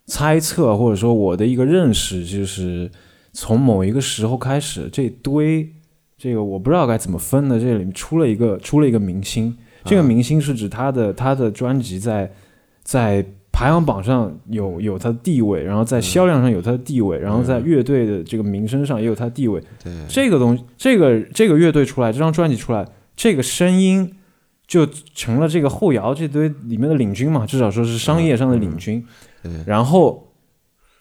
[0.08, 2.88] 猜测或者说我的一个认识就是，
[3.32, 5.68] 从某一个时候开始，这堆
[6.16, 12.32] 这个我不知道该怎么分的，这里面出了一个出了一个明星，这个明星是指他的他的专辑在
[12.84, 19.58] 在排行榜上有有他的地位，然后在销量上有他的地位，然后在乐队的这个名声上也有他的地位。
[19.82, 24.12] 对这个东西，这个这个乐队出来，这张专辑出来，这个声音
[24.66, 29.02] 就成了这个后摇这堆里面的领军嘛，至少说是商业上的领军。
[29.64, 30.34] 然后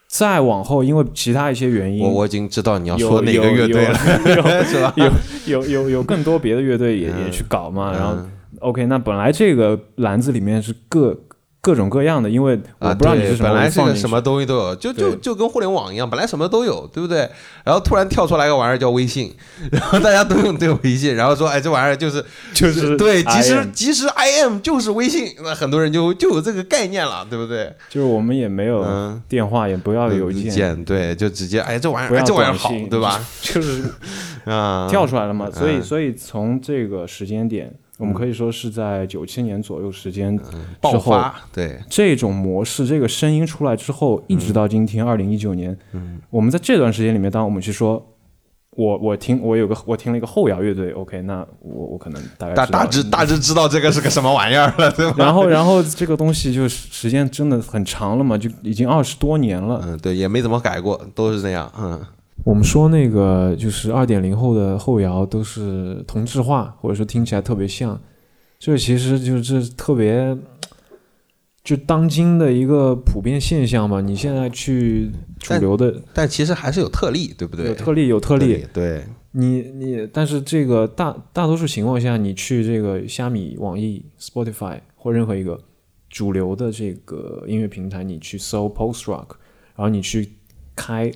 [0.07, 3.97] 再往后，因为其他一些原因，我我已经知道你要说哪个乐队了，
[4.63, 4.93] 是吧？
[4.95, 7.91] 有有有有更多别的乐队也也去搞嘛。
[7.91, 8.15] 然后
[8.59, 11.19] ，OK，那本来这个篮子里面是各。
[11.65, 17.27] 各种各样的，因为我不知道你是什么，本来是个什么东西都有，就就就跟互联网一样，本来什么都有，对不对？
[17.63, 19.33] 然后突然跳出来一个玩意儿叫微信，
[19.73, 22.23] 然后大家都用这个微信，然后说，哎，这玩意儿就是
[22.53, 27.73] 就是对，即时即时 IM 就是微信，那很多人就就有这个概念了，对不对？
[27.89, 28.85] 就是我们也没有
[29.27, 33.19] 电话，也不要邮件，对，就直接哎，这玩意儿这玩意儿好，对吧？
[33.41, 33.83] 就是
[34.45, 37.73] 啊，跳出来了嘛，所以所以从这个时间点。
[37.97, 40.37] 我们可以说是在九七年左右时间
[40.81, 48.05] 爆发，对这种模式，这个声音出来之后，一直到今天二零一九年，嗯，我们在这段时间里面，当我们去说，
[48.71, 55.15] 我我听我有个我听了一个后摇乐队，OK，那我我可能大概大大致大致知道这个是个什么玩意儿了，对吧？
[55.17, 62.01] 然后然后这个东西就时间真的很长了嘛，就已经二十多年了，嗯，对，也没怎么改过，都是这样，嗯。
[62.45, 67.99] 我们说那个就是二点零后的后摇都是同质化，或者说听起来特别像，
[68.59, 70.37] 这其实就是这特别
[71.63, 73.99] 就当今的一个普遍现象嘛。
[73.99, 77.65] 你现在去主流的，但其实还是有特例，对不对？
[77.65, 78.63] 有特例，有特例。
[78.71, 85.59] 对，你你，但是这个大大多数情况下，你去这个虾米、网易、Spotify 或任何一个
[86.11, 89.29] 主流的这个音乐平台，你去搜 Post Rock，
[89.75, 90.29] 然后你去。
[90.75, 91.11] 开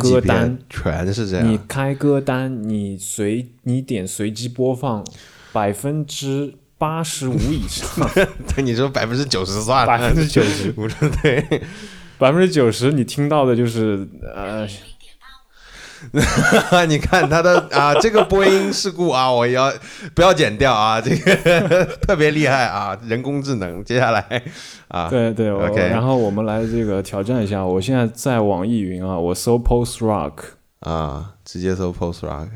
[0.00, 1.46] 歌单全是这样。
[1.50, 5.04] 你开歌单，你随你点随机播放，
[5.52, 8.08] 百分之八十五以上。
[8.54, 9.86] 对，你说百分之九十算了。
[9.86, 10.72] 百分之九十，
[11.22, 11.62] 对，
[12.18, 14.66] 百分之九十你听到的就是呃。
[16.88, 19.72] 你看他的啊，这个播音事故啊，我要
[20.14, 21.00] 不要剪掉啊？
[21.00, 23.84] 这个 特别厉害啊，人工智能。
[23.84, 24.42] 接下来
[24.88, 25.76] 啊，对对，OK。
[25.88, 30.34] 然后我们来这个挑战一下，我现在在网易云啊，我搜 Post Rock
[30.80, 32.48] 啊，直接搜 Post Rock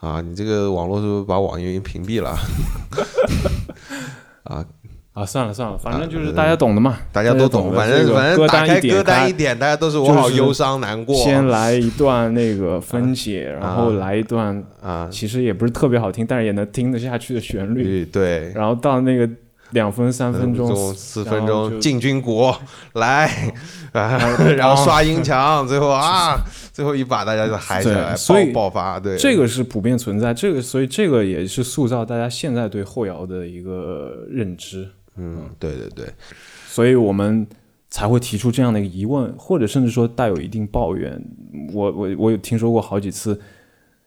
[0.00, 2.36] 啊，你这个网络是不是把网易云屏蔽了？
[4.44, 4.64] 啊。
[5.14, 7.72] 啊，算了算了，反正就是大家懂的嘛，大家都懂。
[7.72, 11.14] 反正反正打开歌单一点，大家都是我好忧伤难过。
[11.14, 18.04] 先来 一段那个分解，然后来一段啊，其实也不是特别好听，但是也能听得下去的旋律。
[18.04, 19.30] 对，然后到那个
[19.70, 22.52] 两分、三分钟、四分钟进军国
[22.94, 23.30] 来，
[23.92, 26.36] 然后刷音墙，最后啊，
[26.72, 28.16] 最后一把大家就嗨起来，
[28.52, 28.98] 爆爆发。
[28.98, 34.88] 对，这个是普遍存在，这个所以这个也是塑造大家现在对后摇的一个认知。
[35.16, 36.12] 嗯，对对对，
[36.66, 37.46] 所以我们
[37.88, 41.22] 才会提出这样的一个疑问，或者甚至说带有一定抱怨。
[41.72, 43.40] 我我我有听说过好几次，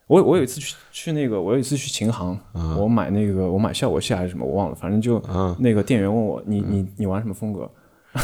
[0.06, 2.38] 我我有一次去去那个，我有一次去琴行，
[2.78, 5.18] 我买那个我买效果器还是什么，我忘了，反正就
[5.58, 7.70] 那个店员问我，你你你玩什么风格？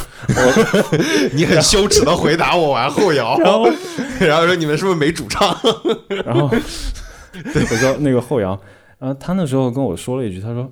[1.32, 3.66] 你很羞耻的回答我玩后摇， 然后
[4.20, 5.56] 然后说你们是不是没主唱？
[6.24, 8.60] 然后我说那个后摇，
[8.98, 10.70] 然后他那时候跟我说了一句，他说。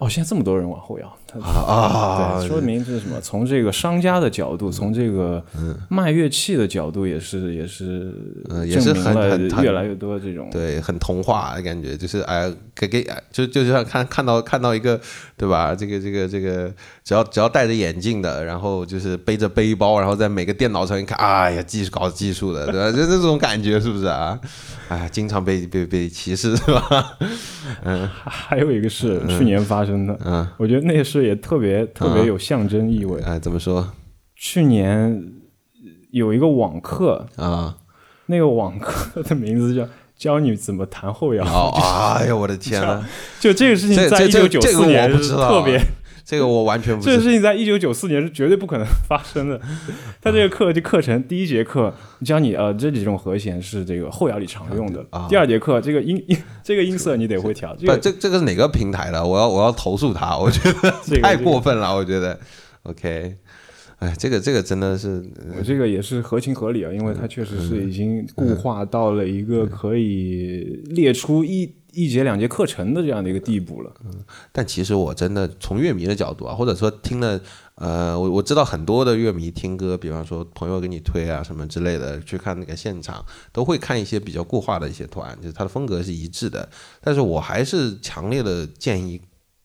[0.00, 3.20] 哦，现在这么多人往后摇，啊，对，说明是什么？
[3.20, 5.42] 从这个商家的角度，从这个
[5.88, 8.12] 卖乐器的角度，也是也是，
[8.66, 15.00] 也是很很越来越多这种，对，很童话的感觉，就是哎，给给，就就像看看到看到一个，
[15.36, 15.74] 对吧？
[15.74, 16.72] 这个这个这个，
[17.04, 22.90] 只要只要戴着眼镜的，然后就是背着背包，然后在每个电脑上一看，哎呀，技术搞技术的，对吧？
[22.90, 24.38] 就这种感觉，是不是啊？
[24.88, 27.18] 哎，经常被被被歧视，是吧？
[27.84, 33.20] 嗯，还有一个是去年发生的，嗯，我觉得那个事也特别特别有象征意味。
[33.22, 33.92] 哎，怎么说？
[34.34, 35.22] 去年
[36.10, 37.76] 有一个网课啊，
[38.26, 41.44] 那个网课 的名字叫“教你怎么弹后摇”。
[42.16, 43.04] 哎呀，我的天呐！
[43.38, 45.80] 就这个事情，在一九九四年特别。
[46.24, 47.04] 这个我完全不。
[47.04, 49.60] 这个事情在一九九四年是绝对不可能 发生的。
[50.20, 51.92] 他这个课就课程第一节课
[52.24, 55.04] 教你呃这几种和弦是这个后摇里常用的。
[55.28, 57.74] 第二节课这个音音 这个音色你得会调。
[57.74, 59.24] 不，这这个是哪个平台的？
[59.24, 61.94] 我要我要投诉他，我觉得 太过分了。
[61.94, 62.38] 我觉得
[62.82, 63.36] ，OK，
[63.98, 65.24] 哎，这个这个真的是，
[65.56, 71.74] 我这个也是合情合理啊，因为它确实是已经固化到了一个可以列出一。
[71.92, 77.40] 一节两节课程的这样的一个地步了，嗯，但其实我真的从乐迷的角度啊，或者说听了，
[77.74, 86.68] 呃，我我知道很多的乐迷听歌，比方说朋友给你推啊什么之类的，去看那个现场，都会看一些比较固化的一些团，就是它的风格是一致的。
[87.00, 89.20] 但是我还是强烈的建议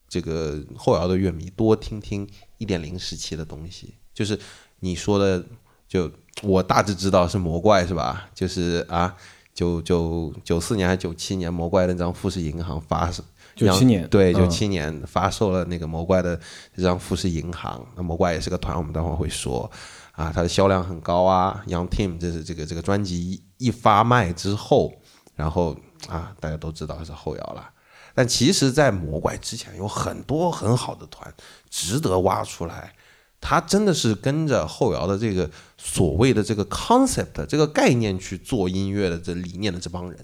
[0.08, 4.38] 这个后摇的乐迷多听听一点零时期的东西，就是
[4.80, 5.44] 你说的，
[5.88, 6.10] 就
[6.42, 8.28] 我大致知道是魔怪是吧？
[8.34, 9.16] 就是啊。
[9.56, 16.38] 九九九四年还是九七年，魔怪那张富士银行发售，九七年对九七年发售了那个魔怪的
[16.76, 17.84] 这张富士银行。
[17.96, 19.68] 那魔怪也是个团，我们待会儿会说
[20.12, 21.64] 啊，它的销量很高啊。
[21.66, 24.92] Young Team 这是这个这个专辑一发卖之后，
[25.34, 25.74] 然后
[26.06, 27.70] 啊，大家都知道是后摇了。
[28.14, 31.32] 但其实，在魔怪之前，有很多很好的团
[31.70, 32.92] 值得挖出来。
[33.38, 40.18] 他真的是跟着后摇的这个所谓的这个 concept 这个概念去做音乐的这理念的这帮人，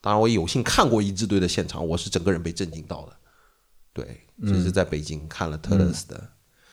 [0.00, 3.16] 当然我有幸看过一支队的现场，我是整个人被震惊到的。
[3.92, 6.16] 对，这是在北京看了特勒斯的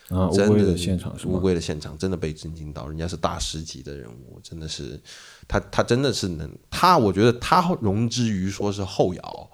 [0.10, 5.00] 啊乌龟的现场是，乌龟的现场真的被震惊到，人家是大师级的人物，真的是
[5.48, 9.50] 他他真的是能他，我觉得他容之于说是后摇，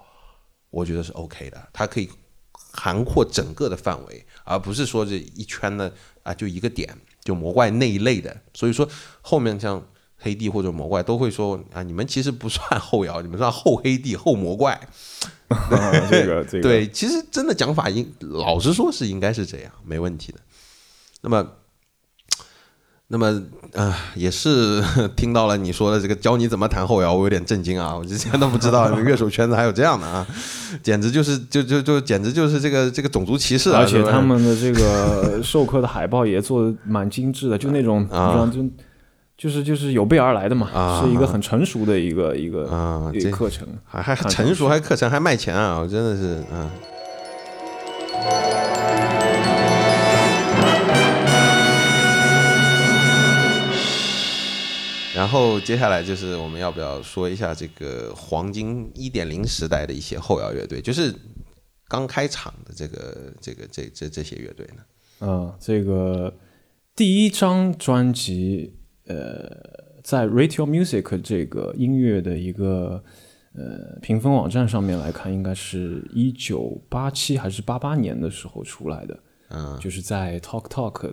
[0.70, 2.08] 我觉得是 OK 的，他可以。
[2.70, 6.96] 涵括整个的范围，而不是说这一圈的啊，就一个点，
[7.28, 8.34] 就魔怪那一类的。
[8.54, 8.88] 所以说
[9.20, 9.86] 后面像
[10.16, 14.80] 黑帝或者魔怪都会说啊，你们其实不算后摇，你们算后黑帝后魔怪。
[16.10, 20.40] 这个这个对，其实真的讲法应老实说是应该是这样，没问题的。
[21.20, 21.46] 那么。
[23.10, 23.42] 那么
[23.74, 24.82] 啊，也是
[25.16, 27.96] 听到了你说的这个教你怎么弹后摇，我有点震惊啊！
[27.96, 30.26] 我之前都不知道 乐手圈子还有这样的啊，
[30.82, 33.80] 简直就是就就就简直就是这个这个种族歧视啊！
[33.80, 38.62] 而且他们的这个 授课的海报也做的蛮精致的，就那种啊，就
[39.38, 45.78] 就是就是有备而来的嘛，是一个很成熟的一个一个啊课程，还还成熟，还课程还卖钱啊！
[45.78, 46.68] 我真的是啊。
[55.18, 61.12] 然后接下来就是我们要不要说一下这个黄金一点零时代的一些后摇乐队，就是
[61.88, 64.82] 刚开场的这个这个这这这些乐队呢？
[65.18, 66.32] 嗯，这个
[66.94, 68.72] 第一张专辑，
[69.06, 69.50] 呃，
[70.04, 73.02] 在 Radio Music 这个音乐的一个
[73.54, 79.18] 呃评分网站上面来看，应该是一九八七还是八八年的时候出来的。
[79.48, 81.12] 嗯，就是在 Talk Talk。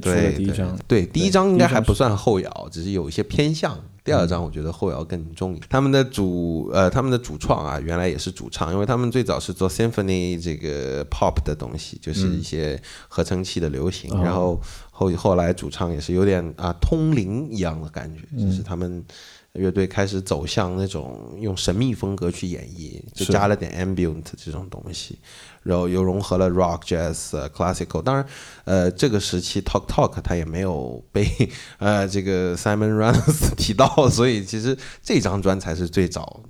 [0.00, 3.78] 对第一张，对第一张应该还不算后摇，只是有一些偏向。
[4.04, 5.56] 第二张我觉得后摇更重。
[5.68, 14.10] 他们的主呃，他们的主创啊，原来也是主唱，因为他们最早是做 symphony 这个 pop 的东西，就是一些合成器的流行。
[14.24, 19.04] 然后后后来主唱也是有点啊通灵一样的感觉，就是他们
[19.52, 25.16] 乐队开始走向那种用神秘风格去演绎，就加了点 ambient 这种东西。
[25.62, 28.26] 然后又融合了 rock、jazz、classical，当然，
[28.64, 31.26] 呃，这个时期 Talk Talk 它也没有被
[31.78, 36.42] 呃这个 Simon Runs 提到，所以其实这张专才是最早，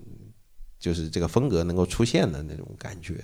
[0.79, 3.23] 就是这个风格能够出现的那种感觉，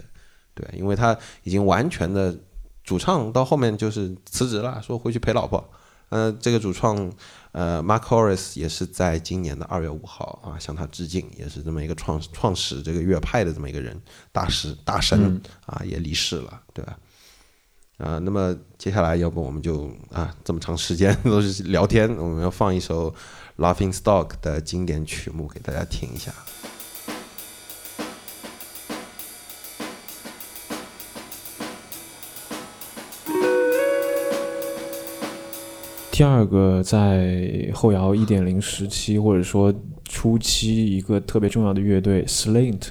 [0.55, 2.37] 对，因为他已经完全的
[2.85, 5.69] 主唱到后面就是辞职了，说回去陪老婆。
[6.11, 7.13] 呃，这个主创
[7.53, 14.01] 呃 Mark Horace 也是在今年的二月五号啊向他致敬，也是这么一个创创始这个乐派的这么一个人
[14.33, 16.99] 大师大神啊也离世了，对吧？
[17.99, 23.13] 啊，那么接下来要不我们就啊这么长时间都是聊天，我们要放一首
[23.57, 26.33] Laughing Stock 的经典曲目给大家听一下。
[36.19, 42.89] 第二个在后摇一点零时期或者说初期一个特别重要的乐队 Slint。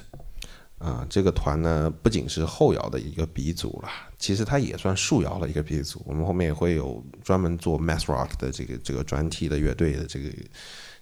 [0.78, 6.00] 啊，这个团呢不仅是后摇的一个鼻祖了，其实它也算树摇的一个鼻祖。
[6.06, 10.30] 我们后面也会有专门做 math rock 的这个这个专题的乐队的这个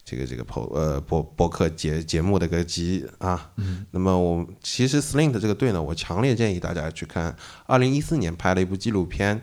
[0.05, 3.53] 这个这个播呃播播客节节目的个集啊。
[3.93, 9.41] 那么我其实 Slint 这个队呢，我强烈建议大家去看，二零一四年拍了一部纪录片，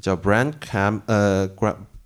[0.00, 1.46] 叫 Brand Cam 呃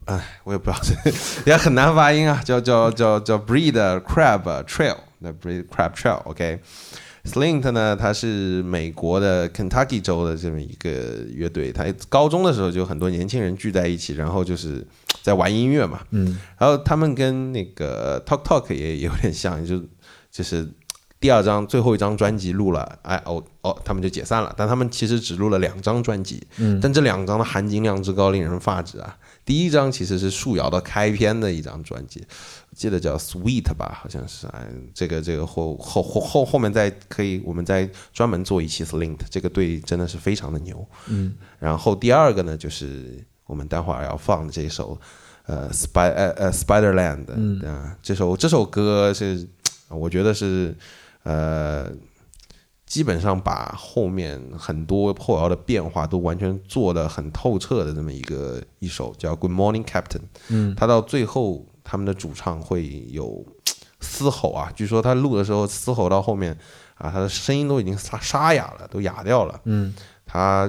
[0.07, 1.12] 哎我也不知道这
[1.50, 6.61] 也很难发音啊，叫叫叫叫 Breed Crab Trail，那 Breed Crab Trail OK。
[7.24, 11.72] Slint 呢，它是美国的 Kentucky 州的这么一个乐队。
[11.72, 14.86] 它高中的时候就很多年轻人聚在一起，然后就是
[15.24, 15.98] 在玩音乐嘛。
[16.12, 16.38] 嗯。
[16.57, 19.82] 然后他们跟那个 Talk Talk 也有点像，就
[20.30, 20.68] 就是
[21.18, 24.54] 第二张最后一张专辑录了，哎哦哦，他们就解散了。
[24.57, 26.78] 但他们其实只录了两张专辑，嗯。
[26.80, 29.16] 但这两张的含金量之高，令人发指啊！
[29.47, 32.22] 第一张其实是树摇的开篇的一张专辑。
[32.74, 40.86] 记得叫 Sweet 吧，好像是哎，这个这个后后后后后面再可以，我们再专门做一期 Slint，这个队真的是非常的牛。
[41.07, 45.01] 嗯，然后第二个呢，就是我们待会儿要放的这首
[45.47, 49.49] 呃 Spi 呃呃 Spiderland，嗯啊，这首这首歌是
[49.88, 50.76] 我觉得是
[51.22, 51.90] 呃
[52.87, 61.66] 基本上把后面很多后摇的变化都完全做得很透彻的这么一个一首叫 Good Morning Captain，嗯，他到最后。
[61.89, 63.47] 他们的主唱会有
[64.01, 66.53] 嘶吼啊，据说他录的时候嘶吼到后面
[66.97, 69.61] 啊，他的声音都已经沙沙哑了，都哑掉了。
[69.66, 70.68] 嗯，他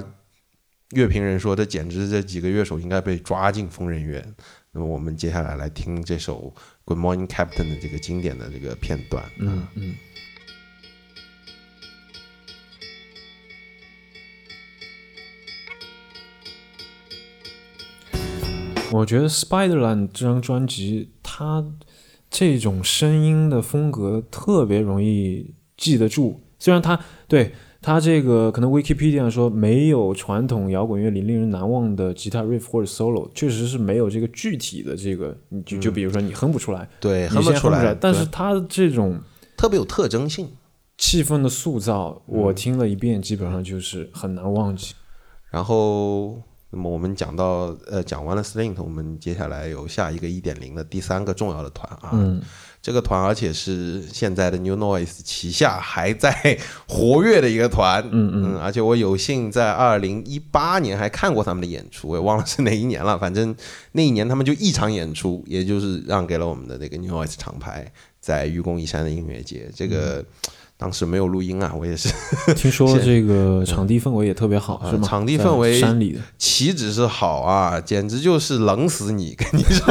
[0.90, 4.24] 乐评人说，这简直这几个乐手应该被抓进疯人院。
[4.70, 6.54] 那么我们接下来来听这首
[6.84, 9.24] 《Good Morning Captain》的这个经典的这个片段。
[9.40, 9.96] 嗯嗯。
[18.90, 21.64] 我觉得《Spiderland》这张专辑，它
[22.30, 26.40] 这种声音的风格特别容易记得住。
[26.58, 37.94] 虽然它对它这个可能 Wikipedia 说没有传统摇滚乐里令人难忘的吉他 riff 或者 solo，确实是没有这个具体的这个，你就就比如说你哼不出来，对，哼不出来。
[37.94, 39.20] 但是它这种
[39.56, 40.48] 特别有特征性，
[40.96, 44.94] 气氛的塑造，我听了一遍，基本上就是很难忘记。
[45.50, 46.42] 然后。
[46.70, 52.42] 那么我们讲到呃讲完了 Slint，我们接下来有下一个一点零的第三个重要的团啊，嗯，
[52.82, 63.56] 这个团而且是现在的 New Noise 旗下还在活跃的一个团，嗯嗯，而且我有幸在二零一八年还看过他们的演出，我也忘了是哪一年了，反正
[63.92, 67.90] 那一年他们就一场演出，也就是让给了我们的那个 New Noise 厂牌，
[68.20, 70.22] 在愚公移山的音乐节，这个。
[70.80, 72.08] 当时没有录音啊，我也是
[72.54, 75.08] 听说这个场地氛围也特别好，是吗？
[75.08, 79.34] 场地氛围山里的岂止是好啊，简直就是冷死你！
[79.34, 79.86] 跟你说，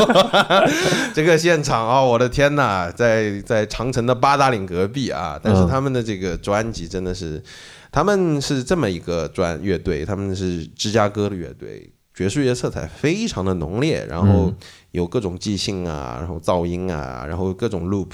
[1.13, 7.43] 这个现场啊，我的天哪，在在长城的八达岭隔壁啊，但是他们的这个专辑真的是，
[7.91, 14.53] 他们是这么一个专乐队，他们是芝加哥的乐队，爵士乐色彩非常的浓烈，然后
[14.91, 18.11] 有各种即兴啊，然后噪音啊，然后各种 loop，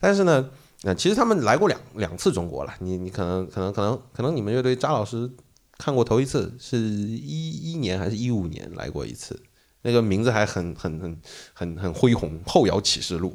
[0.00, 0.44] 但是呢。
[0.86, 5.28] 那其实他们来过两两次中国了，你你可能可能可能可能你们乐队扎老师
[5.76, 9.36] 看过头一次是一一年还是一五年来过一次，
[9.82, 11.18] 那个名字还很很很
[11.52, 13.34] 很很恢宏，后摇启示录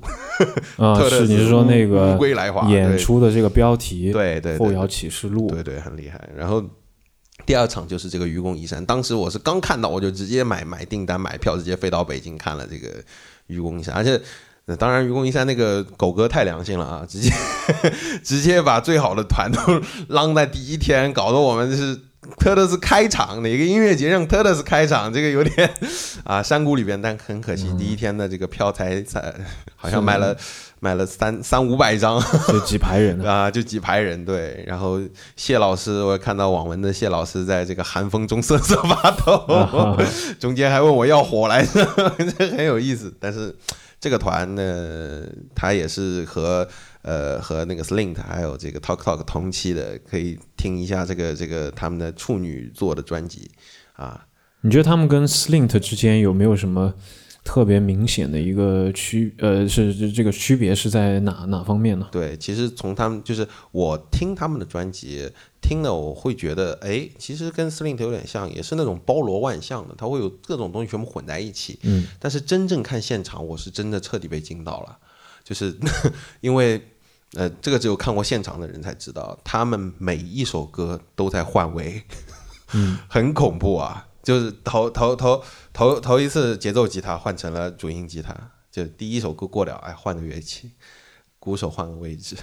[0.77, 4.13] 啊， 是你是说那个乌龟来华演出的这个标题？
[4.13, 6.29] 对对，后摇启示录，对对，很厉害。
[6.33, 6.63] 然后
[7.45, 13.03] 第二场就是这个愚公移山，当时我是刚看到，我就直接买买订单买票，直接飞到北京看了这个
[13.47, 14.21] 愚公移山，而且。
[14.71, 17.29] 那当然，愚公移山那个狗哥太良心了啊，直接
[18.23, 19.59] 直接把最好的团都
[20.07, 21.93] 浪在第一天，搞得我们是
[22.39, 25.69] 特特是开场，哪个音乐节让特特是开场，这个有点
[26.23, 29.33] 啊山谷里边，但很可惜，第一天的这个票才才
[29.75, 30.33] 好像卖了
[30.79, 34.63] 买了三三五百张，就几排人 啊，就几排人对。
[34.65, 35.01] 然后
[35.35, 39.97] 谢老师，我看到网文的谢老师在这个寒风中瑟瑟发抖，
[40.39, 41.85] 中间还问我要火来着，
[42.37, 43.53] 这很有意思，但是。
[44.01, 45.23] 这个团呢，
[45.55, 46.67] 他也是和
[47.03, 53.51] 呃和那个 Slint 还有这个 Talk Talk 同期的，可以听一下这个这个他们的处女作的专辑
[53.93, 54.25] 啊。
[54.61, 56.95] 你觉得他们跟 Slint 之间有没有什么
[57.43, 59.33] 特别明显的一个区？
[59.39, 62.07] 呃，是是这个区别是在哪哪方面呢？
[62.11, 65.29] 对，其实从他们就是我听他们的专辑，
[65.61, 71.79] 听了我会觉得，哎，其实跟 Slint 有点像，也是那种包罗万象的，它会有各种东西全部混在一起。
[71.83, 74.97] 嗯，但是真正看现场，我是真的彻底被惊到了，
[75.43, 75.75] 就是
[76.41, 76.81] 因为
[77.33, 82.03] 呃，这个只有看过现场的人才知道，他们每一首歌都在换位，
[82.73, 84.07] 嗯， 很恐怖啊。
[84.23, 85.43] 就是头头头
[85.73, 88.35] 头头一次节奏吉他换成了主音吉他，
[88.71, 90.71] 就第一首歌过了，哎，换个乐器，
[91.39, 92.35] 鼓手换个位置。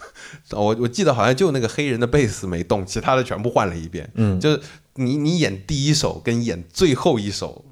[0.52, 4.10] 我我记得好像就那个黑人的贝斯没动，其他的全部换了一遍。
[4.14, 4.60] 嗯，就是
[4.94, 7.64] 你你演第一首跟演最后一首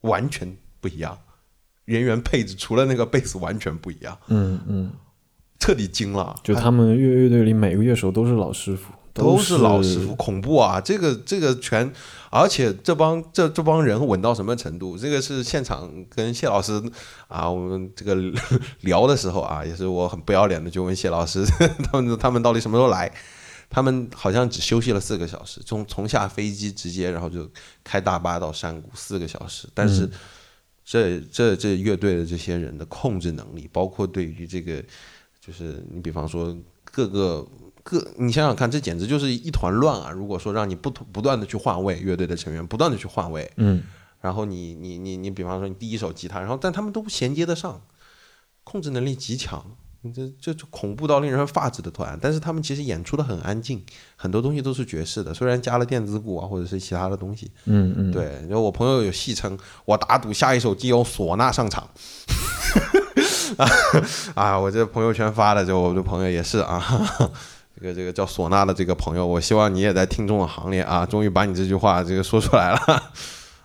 [0.00, 1.18] 完全不一样，
[1.84, 4.92] 人员配置除了那个贝斯完全不一样，嗯嗯，
[5.58, 6.34] 彻底惊了。
[6.42, 10.80] 就他们乐乐队里每个乐手都是老师傅，都是是老师傅，恐怖啊！
[10.80, 11.90] 这个这个全，
[12.30, 14.98] 而且这帮这这帮人稳到什么程度？
[14.98, 16.82] 这个是现场跟谢老师
[17.28, 18.16] 啊，我们这个
[18.82, 21.46] 聊的时候啊，也是我很不要脸的就问谢老师，
[21.92, 23.08] 他们他们到底什么时候来？
[23.70, 27.48] 他们好像只休息了四个小时，从从下飞机直接然后就
[27.84, 30.10] 开大巴到山谷四个小时，但是
[30.84, 34.82] 这这这乐队的这些人的控制能力，包括对于这个，
[35.40, 36.52] 就是你比方说
[36.84, 37.46] 各个。
[37.84, 40.10] 各，你想想看，这简直就是一团乱啊！
[40.10, 43.82] 如果说让你不不断的去换位，乐队的成员不断的去换位，嗯，
[44.22, 47.82] 然后你你你你，比方说你第一首吉他，然后但他们都衔接得上，
[48.64, 49.62] 控制能力极强，
[50.14, 52.18] 这这就恐怖到令人发指的团。
[52.22, 53.84] 但是他们其实演出的很安静，
[54.16, 58.24] 很多东西都是爵士的，虽然加了电子鼓啊或者是其他的东西，嗯嗯，对。
[58.48, 61.86] 然后我朋友有戏称，我打赌下一首就由唢呐上场。
[63.58, 63.68] 啊
[64.34, 64.58] 啊！
[64.58, 66.82] 我这朋友圈发的，就我的朋友也是啊。
[67.76, 73.12] 这个这个叫唢呐的这个朋友，我希望你也在听众的行列啊，终于把你这句话这个说出来了。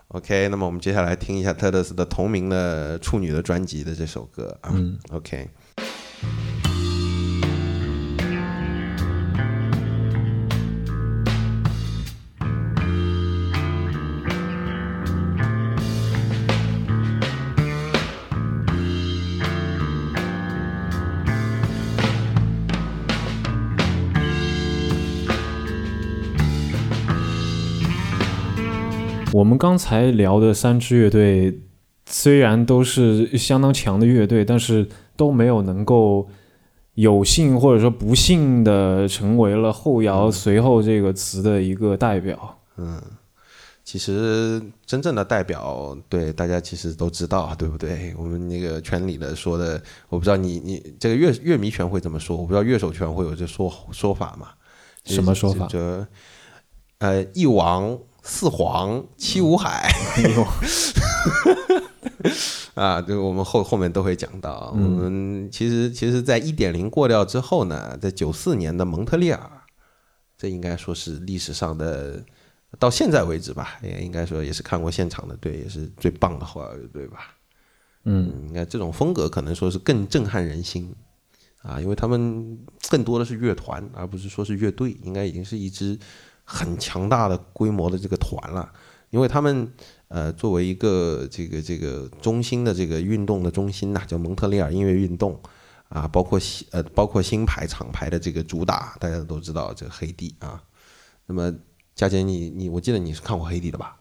[0.10, 4.74] OK，那么我们接下来听一下特勒斯的同名的处女的专辑的这首歌啊。
[5.12, 5.48] OK。
[29.50, 31.60] 们刚才聊的三支乐队，
[32.06, 34.88] 虽然都是相当强的乐队，但是
[35.18, 36.30] 都没有能够
[36.94, 42.60] 有幸或者说不幸的成为了后摇随后这个词的一个代表。
[42.78, 43.02] 嗯，
[43.84, 48.14] 其实真正的代表，对大家其实都知道，对不对？
[48.20, 54.50] 我们那个圈里的说的，我不知道你你这个乐乐迷圈会怎么说，我不知道乐手圈会有这说说法吗？
[55.06, 55.66] 什么说法？
[55.68, 55.80] 就
[57.00, 57.98] 呃，一王。
[58.30, 59.92] 四皇七五海，
[62.76, 64.70] 啊，这个我们后后面都会讲到。
[64.72, 69.50] 我们其实其实，在一点零过掉之后呢，在九四年的蒙特利尔，
[70.38, 72.24] 这应该说是历史上的，
[72.78, 77.36] 到现在为止吧，也应该说也是看过现场的队，也是最棒的后摇乐队吧。
[78.06, 80.96] 嗯，应该这种风格可能说是更震撼人心
[81.64, 82.58] 啊，因为他们
[82.90, 85.98] 更多的是乐团，而不是说是乐队，应该已经是一支。
[86.52, 88.68] 很强大的规模的这个团了，
[89.12, 89.72] 因为他们
[90.08, 95.40] 呃作为一个这个这个中心的这个运动的中心呐，叫蒙特利尔音乐运动
[95.90, 100.60] 啊，包括新呃包括新牌厂牌的这个主打，大家都知道这个黑帝啊。
[101.28, 101.54] 那么
[101.94, 103.96] 佳姐，你你我记得你是看过黑帝的吧？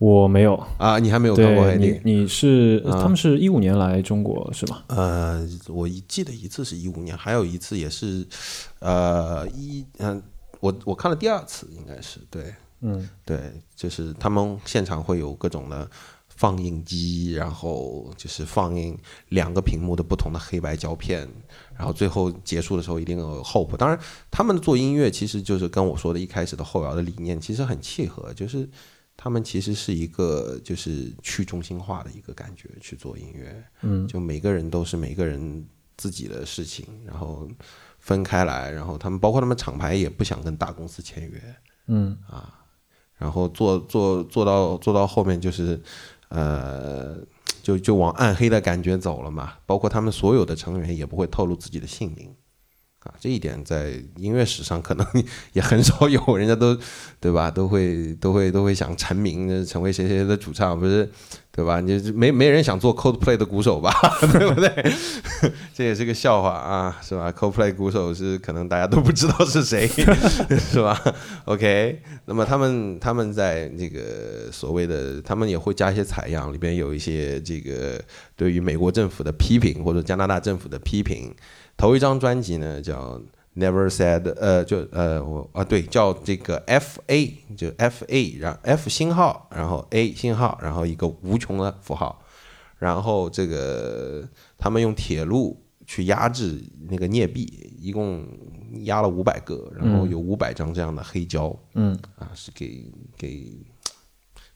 [0.00, 2.00] 我没有啊，你还没有看过黑帝？
[2.04, 4.82] 你是他们是一五年来中国是吗？
[4.88, 8.26] 呃，我一记得一次是一五年，还有一次也是
[8.80, 10.20] 呃一嗯。
[10.60, 15.88] 我我看了第二次，应该是对，嗯，对，就是他们现场会有各种的
[16.28, 18.98] 放映机，然后就是放映
[19.28, 21.28] 两个屏幕的不同的黑白胶片，
[21.76, 23.76] 然后最后结束的时候一定有 hope。
[23.76, 23.98] 当然，
[24.30, 28.68] 他们做音乐其实就是跟我说的一开始的后摇的理念其实很契合，就是
[29.16, 37.48] 他们其实是一个就是去中心化的一个感觉去做音乐，嗯，就每个人都是每个人自己的事情，然后。
[38.08, 41.56] 分开来，然后他们包括他们厂牌也不想跟大公司签约，
[41.88, 42.64] 嗯啊，
[43.18, 45.78] 然后做做做到做到后面就是，
[46.30, 47.18] 呃，
[47.62, 49.52] 就就往暗黑的感觉走了嘛。
[49.66, 52.34] 包括他们所有的成员也不会透露自己的姓名，
[53.00, 55.06] 啊，这一点在音乐史上可能
[55.52, 56.74] 也很少有，人家都
[57.20, 57.50] 对吧？
[57.50, 61.12] 都会都会都会想成名，成为谁谁的主唱，不是？
[61.58, 61.80] 对吧？
[61.80, 63.90] 你没没人想做 Coldplay 的鼓手吧，
[64.30, 64.92] 对不对？
[65.74, 69.88] 这也是个笑话啊，是吧？Coldplay 鼓手是可能大家都不知道是谁，
[70.70, 70.96] 是吧
[71.46, 78.00] ？OK，那么他们他们在这个所谓的，他们也会加一些采样，里边有一些这个
[78.36, 81.34] 对于美国政府的批评或者加拿大政府的批评。
[81.76, 83.20] 头一张专辑呢叫。
[83.58, 92.22] Never said，呃，就呃，我啊，对，叫这个 F A，就 F A，然后 F 星号，然后 A 星号，然后一个无穷的符号，
[92.78, 98.28] 然后这个他们用铁路去压制那个镍币，一共
[98.84, 103.58] 压了五百个，然后有五百张这样的黑胶，嗯，啊，是给给，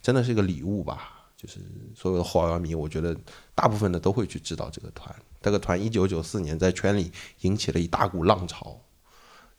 [0.01, 1.59] 真的是一个礼物吧，就是
[1.93, 3.17] 所有的华摇迷，我觉得
[3.53, 8.79] 大部分的都会去知道这个团，这个团一九九四年在圈里引起了一大股浪潮。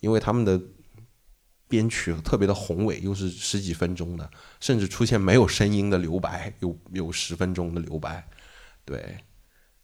[0.04, 0.60] 因为他们的
[1.70, 4.30] 编曲特别的宏伟，又是十几分钟的，
[4.60, 8.28] 甚至出现没有声音的留白，有有十分钟的留白。
[8.84, 9.18] 对，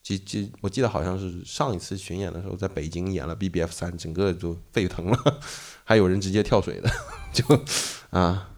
[0.03, 5.17] 记记，我记得好像是上一次巡演的时候，在北京演了 B B F 三，整个就沸腾了，
[5.85, 6.91] 还有人直接跳水的，
[7.31, 7.45] 就
[8.09, 8.49] 啊，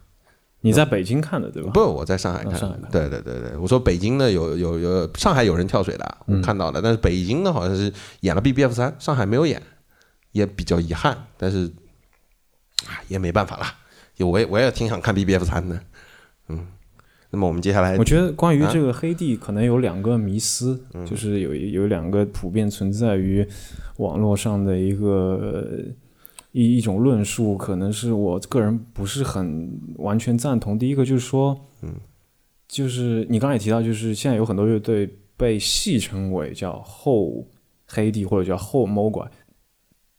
[0.62, 1.70] 你在北京看的对吧？
[1.72, 2.58] 不，我在上海看。
[2.90, 9.62] 对对对对，我说北京的有有有，上海有人跳水的，我看到的，但是北京的好像是演了 B B F 三，上海没有演。
[10.32, 11.66] 也比较遗憾，但是
[12.86, 13.66] 啊，也没办法了。
[14.18, 15.80] 我也我也挺想看 B B F 三的，
[16.48, 16.66] 嗯。
[17.34, 23.48] 那么我们接下来，我觉得关于这个黑帝可能有两个迷思，就是有有两个普遍存在于
[23.96, 25.66] 网络上的一个
[26.50, 30.78] 一一种论述，可能是我个人不是很完全赞同。
[30.78, 31.94] 第一个就是说，嗯，
[32.68, 37.48] 就是你刚才也提到，就是现在有很多乐队被戏称为叫后
[37.86, 39.26] 黑帝或者叫后猫拐。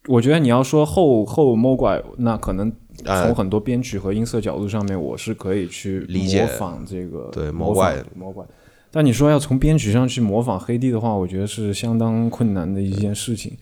[0.07, 2.69] 我觉得你要说后后魔拐，那可能
[3.05, 8.45] 从很多编曲和音色角度上面，我是可以去模仿这个对魔拐魔拐。
[8.91, 13.57] 但你说要从编曲上去模仿黑帝的话，我觉得是相当困难的一件事情。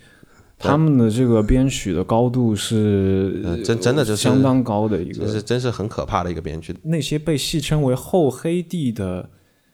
[0.57, 6.75] 他们的这个编曲的高度是真真的就是相当高的一个，是真是很可怕的一个编曲。
[6.81, 9.29] 那些被戏称为后黑帝的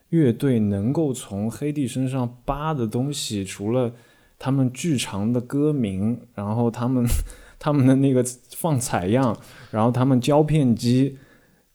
[0.10, 3.94] 乐队，能够从黑帝身上扒的东西，除了。
[4.40, 7.06] 他们剧场的歌名，然后他们
[7.58, 8.24] 他们的那个
[8.56, 9.36] 放采样，
[9.72, 11.18] 然后他们胶片机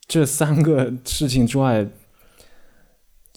[0.06, 1.86] 这三个事情之外，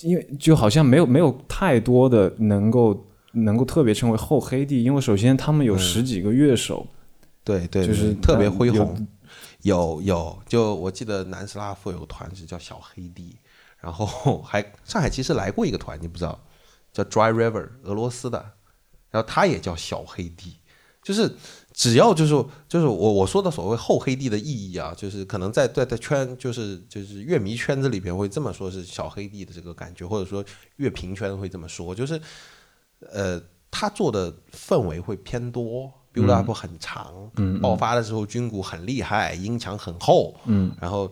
[0.01, 6.85] 因为就好像没有没有太多的能够能够特别称为后黑帝，因为首先他们有十几个乐手，
[7.43, 9.07] 对对，就是特别恢宏，
[9.63, 13.35] 有有，就我记得南斯拉夫有个团是叫小黑帝，
[13.79, 16.39] 然后还上海其实来过一个团，你不知道
[16.93, 18.51] 叫 Dry River，俄罗斯的。
[19.15, 20.57] 然后他也叫小黑帝，
[21.01, 21.33] 就是
[21.71, 22.31] 只要就是
[22.67, 30.43] 就是我我说的所谓后黑帝的意义啊，就是可能在在在圈就是就是乐迷圈子里边会这么说，是小黑帝的这个感觉，或者说
[30.75, 32.19] 乐评圈会这么说，就是
[33.09, 33.41] 呃
[33.71, 41.09] 他做的氛围会偏多，build up 很长，爆发的时候军鼓很厉害，音墙很厚，嗯，然后。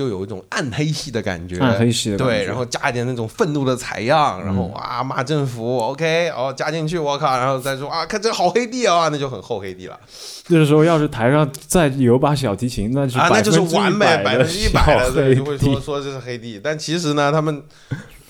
[0.00, 10.00] 就有一种暗黑系的感觉，暗黑系的对，然后加一点那种愤怒的采样，然后哇骂政府，OK，哦加进去，我靠，然后再说啊，看这好黑地啊，那就很厚黑地了。
[10.44, 14.82] 这个时候要是台上再有把小提琴，那就啊，那就是完美百分之一百
[15.12, 16.58] 的，就会说说这是黑地。
[16.64, 17.62] 但其实呢，他们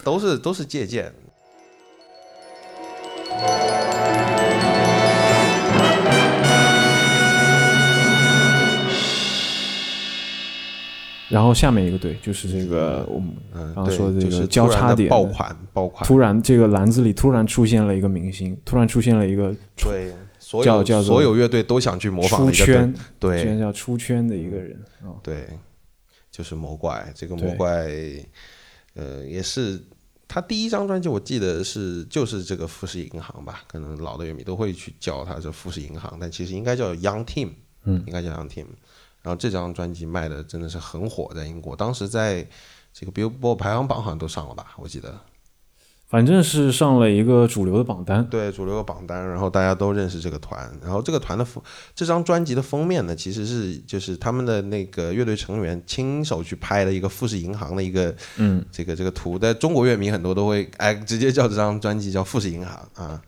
[0.03, 1.13] 都是都是借鉴。
[11.31, 20.13] 然后下面一个队就是这个我们刚刚说的这个交叉点爆款爆款，突然这个篮子里突然出现了一个明星，突然出现了一个对，
[20.65, 24.77] 叫叫所有乐队都想去模仿出圈，对，叫出圈的一个人
[25.23, 25.47] 对，
[26.33, 27.13] 就是魔怪。
[27.15, 27.89] 这个魔怪，
[28.95, 29.81] 呃，也是
[30.27, 37.51] 他第一张专辑，我记得是就是这个富士银行吧，可能老的乐迷都会去叫他这富士银行，但其实应该叫 Young Team，
[37.85, 38.67] 嗯，应该叫 Young Team。
[39.23, 42.47] 然后这张专辑卖的真的是很火，在英国，当时在
[42.93, 45.21] 这个 Billboard 排行榜好像都上了吧，我记得，
[46.09, 51.63] 反正是上了一个主流的榜单，对，主流的榜单，然后大家都认识这个团，然后这个团的封，
[51.95, 63.23] 这张专辑的封面呢，其实是就是他们的那个乐队成员亲手去拍的一个富士银行的一个，嗯，这个这个图，在中国乐迷很多都会哎直接叫这张专辑叫富士银行啊。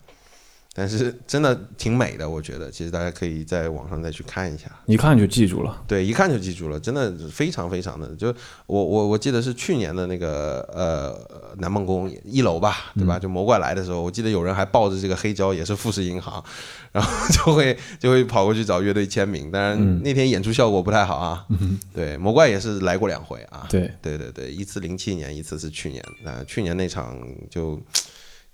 [0.74, 4.70] 但是真的挺美的，我觉得，其实大家可以在网上再去看一下。
[4.86, 5.82] 一看就记住了。
[5.86, 8.28] 对，一看就记住了，真的非常非常的，就
[8.66, 13.18] 我我我记得是去年的那个呃南梦宫一楼吧，对吧？
[13.18, 16.42] 就魔怪来的时候，我记得有人还抱着这个黑胶，也是富士银行，
[16.90, 19.50] 然后就会 就会跑过去找乐队签名。
[19.50, 21.44] 当然那天演出效果不太好啊。
[21.92, 23.66] 对，魔怪也是来过两回啊。
[23.68, 26.02] 对对对对，一次零七年，一次是去年。
[26.24, 27.18] 那去年那场
[27.50, 27.78] 就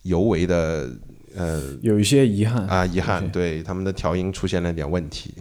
[0.03, 0.91] 尤为的。
[1.37, 5.35] 呃，有一些遗憾啊，遗憾，对他们的调音出现了点问题。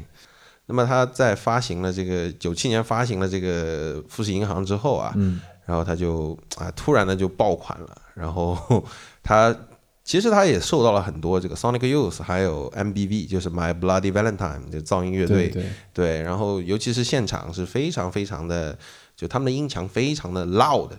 [0.66, 8.02] 那么他在发行了这个九七年发行了这个富士银行之后啊，嗯，然后他就啊突然的就爆款了。
[8.14, 8.84] 然后
[9.24, 9.56] 他
[10.04, 18.78] 其实他也受到了很多这个 Sonic Youth 还有 MBV，就是 My Bloody Valentine 就噪音乐队，对对，然后尤其是现场是非常非常的，
[19.16, 20.90] 就他们的音墙非常的 loud，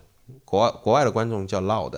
[0.45, 1.93] 国外国外的观众叫 loud。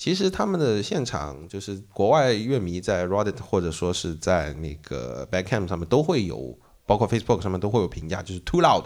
[0.00, 8.82] 其实他们的现场就是国外乐迷在 Reddit 或者说是在那个 Backcam 上面都会有，包括 Facebook 上面都会有评价，就是 too loud。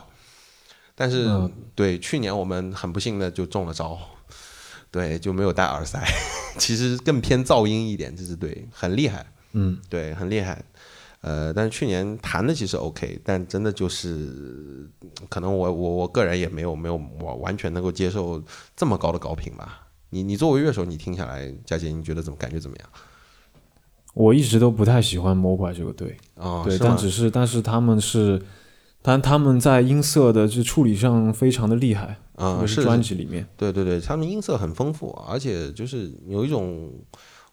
[0.97, 1.31] 但是
[1.77, 3.97] 对去年我们很不幸的就中了招，
[4.91, 6.05] 对就没有戴耳塞，
[6.59, 10.65] 其实更偏噪音一点，这是对，很厉害，嗯，对，很厉害。
[11.21, 14.91] 呃，但是去年弹的其实 OK，但真的就是
[15.29, 18.43] 可能我我我个人也没有没有完完全能够接受
[18.75, 19.83] 这么高的高频吧。
[20.11, 22.89] 你你作为乐手，你听下来，佳姐，你觉得怎么感觉怎么样？
[24.15, 28.41] 我一直都不太喜欢魔怪这个队啊，对，但只是但是他们是，
[29.03, 36.93] 但他们在音色的这处理上非常的厉害啊，是专辑里面，对对对，他们音色很丰富，而且就是有一种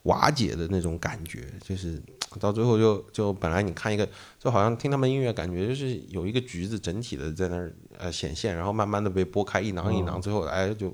[0.03, 1.99] 瓦解的那种感觉，就是
[2.39, 10.93] 到最后就就本来你看一个，就好像听他们音乐，感觉就是有一个橘子整体的在那儿呃显现，然后慢慢的被剥开一囊一囊，最后哎就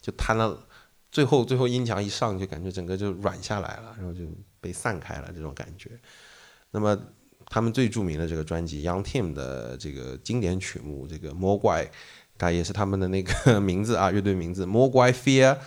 [0.00, 0.58] 就瘫了。
[1.12, 4.24] 最后，最后音墙一上，就感觉整个就软下来了，然后就
[4.62, 5.90] 被散开了这种感觉。
[6.70, 6.98] 那么，
[7.48, 11.84] 他们最著名的这个专辑《Young Team》的这个经典曲目，这个《魔怪》，
[12.38, 15.58] 它也是他们的那个 名字啊，乐队名字《魔怪 Fear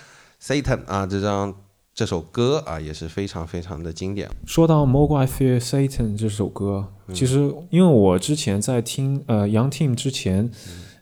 [0.42, 1.56] Satan》啊，这张
[1.94, 4.28] 这首歌啊也是非常非常的经典。
[4.48, 10.50] 说到《魔怪 Fear Satan》这首歌，其实因为我之前在听呃《Young Team》之前，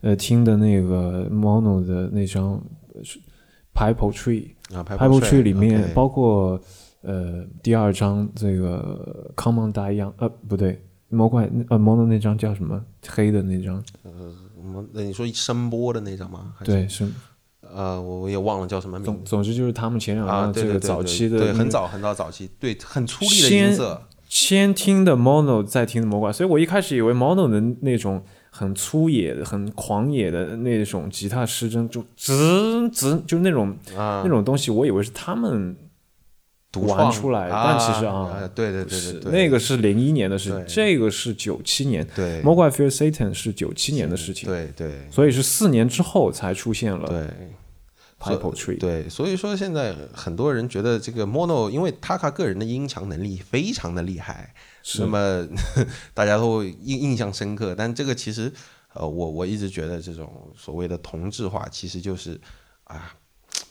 [0.01, 2.61] 呃听的那个 Mono 的那张
[3.01, 3.21] 是。
[3.73, 6.59] Pipe Tree 啊，Pipe Tree 里面包括
[7.01, 14.33] 呃第二章这个 Come on Die Young 呃不对魔怪呃 Mono 那张叫什么黑的那张呃
[14.93, 16.53] 那你说声波的那张吗？
[16.63, 17.07] 对是
[17.61, 19.05] 呃我我也忘了叫什么名。
[19.05, 28.23] 总总之就是他们前两张这个早期的对很早很早早期对很粗粝的音色，先听的 Mono 再听的魔怪，所以我一开始以为 Mono 的那种。
[28.55, 35.75] 很粗野的、很狂野的那种吉他失真，就直直，就是那种那种东西，我以为是他们
[36.73, 47.27] 玩出来，但其实啊，对对对对，那个是零一年的事情，这个是九七年，对，魔怪 Fear Satan 是九七年的事情，对对，所以是四年之后才出现了，对
[48.19, 54.53] ，Pipe Tree，对，所以说现在很多人觉得这个 Mono，因为 Taka 个人的音墙能力非常的厉害。
[54.99, 55.47] 那么
[56.13, 58.51] 大家都印印象深刻，但这个其实，
[58.93, 62.39] 呃，我我一直觉得这种所谓的同质化，其实就是
[62.83, 63.15] 啊，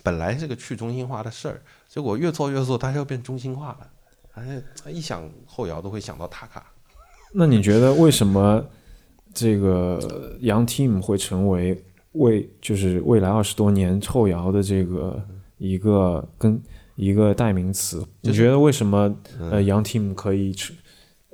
[0.02, 3.90] 本来是个去中心化的事儿，结果越做越做，大家要变中心化了。
[4.34, 6.72] 哎，一想后摇都会想到塔卡。
[7.34, 8.64] 那你觉得为什么
[9.34, 15.22] 这个 Young Team 会成为未就是未来二十多年后摇的这个
[15.58, 16.60] 一个跟
[16.96, 18.02] 一个代名词？
[18.22, 20.74] 你觉得为什么呃 Young Team 可以成？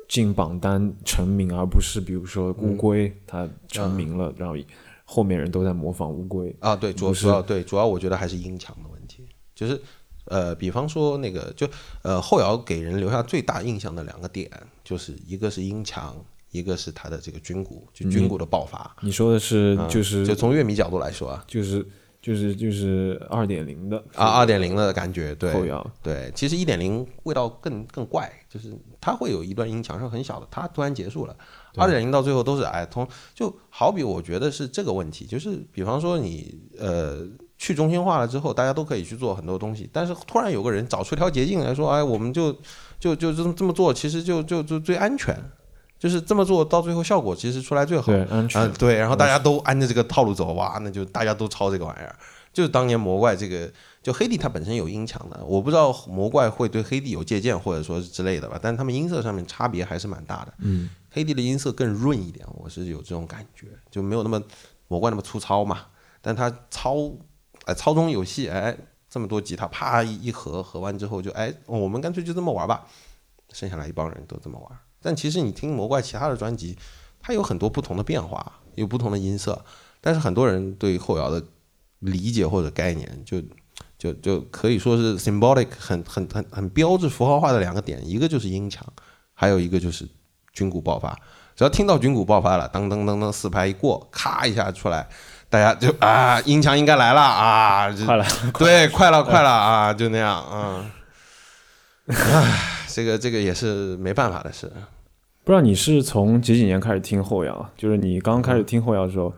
[0.09, 4.57] 进榜单成名，而不是比如说乌龟，它成名了，然后
[5.05, 6.75] 后面人都在模仿乌龟啊。
[6.75, 9.81] 对，主主要对主要我觉得还是音墙的问题，就是
[10.25, 11.69] 呃，比方说那个就
[12.03, 14.51] 呃后摇给人留下最大印象的两个点，
[14.83, 16.17] 就是一个是音墙，
[16.51, 18.97] 一个是他的这个军鼓，就军鼓的爆发。
[19.03, 21.87] 你说的是就是就从乐迷角度来说啊，就是。
[22.29, 28.71] 就是就是二点零的啊，二点零的感觉，对，后摇，对，其实一点零味道更更怪，就是
[29.01, 31.35] 它会有一段音墙上很小的，它突然结束了，
[31.77, 37.27] 二点零到最后都是哎通，就好比我觉得是这个问题，就是比方说你呃
[37.57, 42.55] 去中心化了之后，大家都可以去做很多东西，但是突然有个人找出一条捷径来说，哎，我们就
[43.01, 45.35] 就就这么这么做，其实就就就最安全。
[45.99, 52.15] 就是这么做到最后效果其实出来最好，对安全，对，然后大家都按着这个套路走，哇，那就大家都抄这个玩意儿。
[52.53, 53.71] 就是当年魔怪这个，
[54.03, 60.55] 就黑帝它本身有音墙的，我不知道魔怪会对黑帝有借鉴或者说是之类的吧，但是他们音色上面差别还是蛮大的。
[60.59, 64.43] 嗯，黑帝的音色更润一点，我是有这种感觉，就没有那么
[64.89, 65.87] 魔怪那么粗糙嘛，
[66.21, 66.97] 但它操，
[67.67, 68.77] 哎，操中有戏，哎，
[69.09, 72.87] 这么多吉他啪一合合完之后就哎，我们干脆就这么玩吧。
[73.53, 74.79] 剩下来一帮人都这么玩。
[75.01, 76.77] 但其实你听魔怪其他的专辑，
[77.21, 79.65] 它有很多不同的变化，有不同的音色，
[80.01, 81.43] 但是很多人对后摇的
[82.01, 83.41] 理解或者概念，就
[83.99, 88.85] 就就可以说是 symbolic 很很很很标志符号化的两个点，一个就是音强，
[89.35, 90.09] 还有一个就是
[90.53, 91.19] 军鼓爆发。
[91.57, 95.09] 只要听到军鼓爆发了，当当当当四拍一过，咔一下出来，
[95.51, 98.25] 大家就啊，音强应该来了啊，快了，
[98.57, 100.91] 对，快了，快了啊，就那样嗯。
[102.07, 104.67] 唉， 这个这个也是没办法的事。
[105.45, 107.71] 不知道你是从几几年开始听后摇？
[107.77, 109.33] 就是你刚开始听后摇的时候，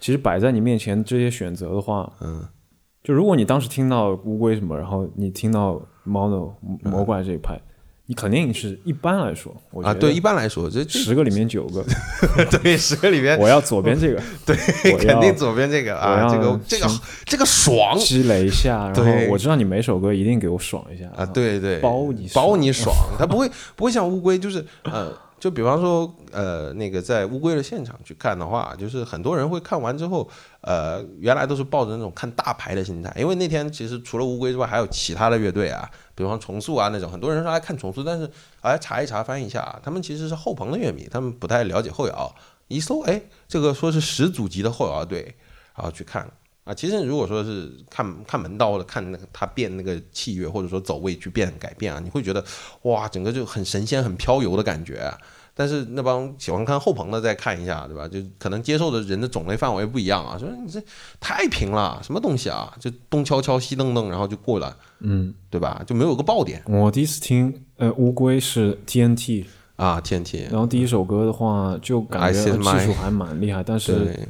[0.00, 2.46] 其实摆在你面前这些选择的话，嗯，
[3.02, 6.52] 就如果你当时听到乌龟什么，然后你听到 mono
[6.82, 7.58] 魔怪这一派，
[8.08, 11.84] 你肯定是一般来说，啊，对，一般来说，这这十个里面九个，
[12.62, 14.56] 对十个里面， 我要左边这个， 对，
[14.96, 16.88] 肯定左边这个啊，这个这个
[17.24, 17.98] 这个爽。
[17.98, 19.26] 积累一下，然对。
[19.26, 30.28] 后我知道你每首歌一定给我爽一下啊，，对对，包你包你爽，他不会不会像乌龟，就是呃，就比方说呃，那个在乌龟的现场去看的话，就是很多人会看完之后，
[30.60, 38.28] 呃，原来都是抱着那种看大牌的心态，因为那天其实除了乌龟之外，还有其他的乐队啊，比方重塑啊那种，很多人说来看重塑，但是
[38.62, 42.34] 哎查一查翻一下，他们其实是后朋的乐迷，他们不太了解后摇，
[42.66, 45.36] 一搜哎，这个说是始祖级的后摇队，
[45.76, 46.28] 然后去看。
[46.64, 52.44] 啊，其实如果说是看看门道或者看那个他变那个器乐，或者说走位去变改变啊，你会觉得
[52.82, 55.08] 哇，整个就很神仙、很飘游的感觉。
[55.54, 58.08] 但是那帮喜欢看后棚的再看一下，对吧？
[58.08, 60.82] 就可能接受的人的种类范围不一样啊，说你这
[61.20, 62.74] 太平了，什么东西啊？
[62.80, 65.82] 就东敲敲西蹬蹬，然后就过了，嗯，对吧？
[65.86, 66.62] 就没有个爆点。
[66.66, 69.44] 我第一次听呃乌龟是 TNT，
[69.76, 74.28] 啊！TNT，然后第一首歌的话就感觉技术还蛮厉害，但是对。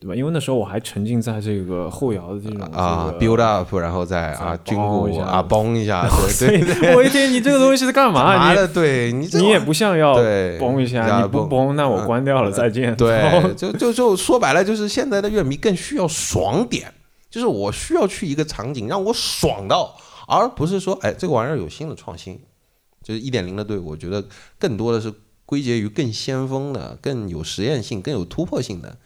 [0.00, 0.14] 对吧？
[0.14, 6.92] 因为那时候我还沉浸在这个后摇的这种啊这个，build up，然后再啊再军包一下鼓啊嘣一下， 对所对。
[6.92, 8.34] 以我一听你这个东西是干嘛？
[8.34, 10.58] 你妈的，对你你也不像要对。
[10.58, 11.68] 崩一下，你不崩。
[11.68, 12.94] 崩，那我关掉了，再见。
[12.96, 16.92] 对， 就就就说白了，就是现在的乐迷更需要爽点，
[17.34, 19.96] 就是我需要去一个场景让我爽到，
[20.28, 22.40] 而不是说，哎，这个玩意儿有新的创新。
[23.02, 24.24] 就是一点零的队伍，我觉得
[24.56, 25.12] 更多的是
[25.44, 28.96] 归结于更先锋的、更有实验性、更有突破性的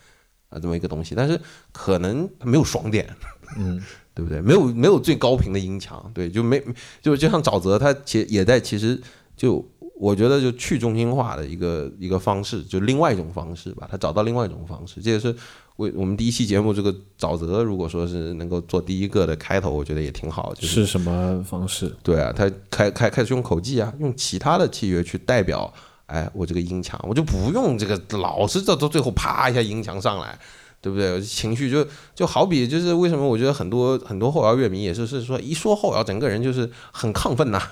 [0.50, 1.40] 啊这么一个东西，但是
[1.72, 3.08] 可能它没有爽点，
[3.56, 3.82] 嗯，
[4.14, 4.42] 对不对？
[4.42, 6.62] 没有没有最高频的音墙，对，就没
[7.00, 9.00] 就就像沼泽，它其也在其实
[9.34, 9.66] 就
[9.96, 15.34] 我觉得就去中心化的一个一个方式，就另外一种方式吧，他找到另外一种方式，这也是
[15.78, 21.94] 为我们第一期节目这个沼泽，如果说是能够做第一个的开头，我觉得也挺好，就是是什么方式？
[22.02, 25.72] 对啊，他开开开始用口技啊，用其他的器乐去代表，
[26.06, 30.36] 哎，我这个音墙，我就不用这个老是到到最后啪一下音墙上来，
[30.80, 31.20] 对不对？
[31.20, 37.62] 情绪就就好比就是为什么我觉得很多很多后摇乐迷也是是说一说后摇，整个人就是很亢奋呐、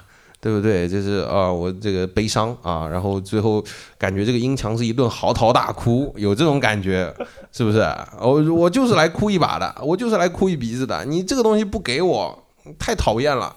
[0.41, 0.89] 对不对？
[0.89, 3.65] 就是啊，我这个悲伤啊，然后最后
[3.99, 7.13] 感觉这个音墙是一顿嚎啕大哭，有这种感觉，
[7.53, 7.79] 是不是？
[8.21, 11.05] 我我就是来哭一把的，我就是来哭一鼻子的。
[11.05, 12.47] 你这个东西不给我，
[12.79, 13.55] 太讨厌了，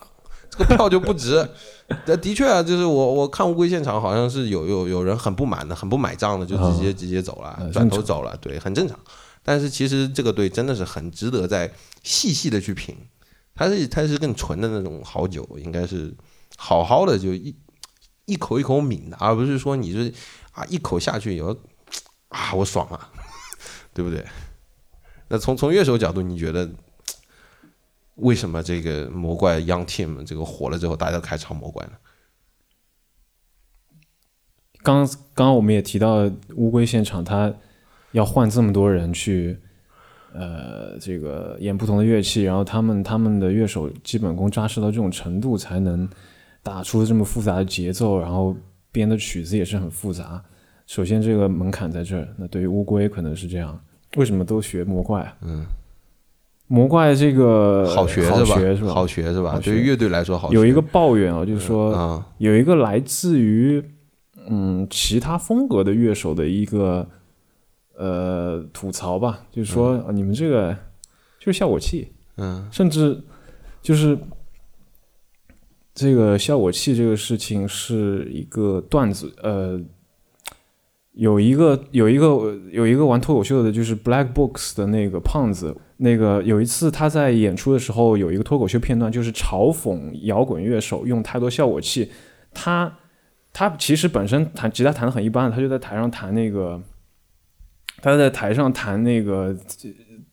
[0.49, 1.47] 这个票就不值。
[2.05, 8.97] 的，的确啊，就是我我看乌龟现场，好像是有有有人很不满的，很不买账的，就直接直接走了，嗯转头走了，对，很正常。
[9.43, 11.71] 但是其实这个队真的是很值得再
[12.03, 12.95] 细细的去品，
[13.55, 16.13] 它是它是更纯的那种好酒，应该是
[16.61, 17.55] 好好的就一
[18.25, 20.13] 一口一口抿的，而不是说你是
[20.51, 21.55] 啊一口下去以后
[22.27, 23.09] 啊我爽了，
[23.95, 24.25] 对不对？
[25.29, 26.69] 那从从乐手角度，你觉得
[28.15, 31.93] 为什么这个魔怪 Young Team 这个火了之后，大家都开始唱魔怪呢？
[34.83, 37.53] 刚刚我们也提到乌龟现场，他
[38.11, 39.57] 要换这么多人去，
[40.33, 46.09] 呃，这个演不同的乐器，然后他们他们的乐手基本功扎实到这种程度，才能
[46.61, 48.55] 打出这么复杂的节奏，然后
[48.91, 50.43] 编的曲子也是很复杂。
[50.85, 53.79] 首先这个门槛在这儿，那对于乌龟可能是这样，
[54.17, 55.35] 为什么都学魔怪啊？
[55.41, 55.63] 嗯，
[56.67, 58.59] 魔怪这个好学好是吧？
[58.59, 58.93] 学是吧？
[58.93, 59.59] 好学是吧？
[59.63, 60.55] 对于乐队来说好学。
[60.55, 63.83] 有一个抱怨啊，就是说，啊，有一个来自于
[64.47, 67.07] 嗯其他风格的乐手的一个
[67.95, 70.75] 呃吐槽吧，就是说、啊你们这个
[71.39, 73.21] 就是效果器，嗯甚至
[73.81, 74.17] 就是
[75.99, 79.77] 这个效果器这个事情是一个段子，呃，
[81.11, 92.09] 有一个有一个有一个玩脱口秀的，就是 Black Books 的那个胖子，那个有一次他在演出的时候有一个脱口秀片段，就是嘲讽摇滚乐手用太多效果器，
[92.53, 92.97] 他
[93.51, 96.81] 他其实本身弹吉他弹的很一般，他就在台上弹那个。
[98.01, 99.53] 他在台上弹那个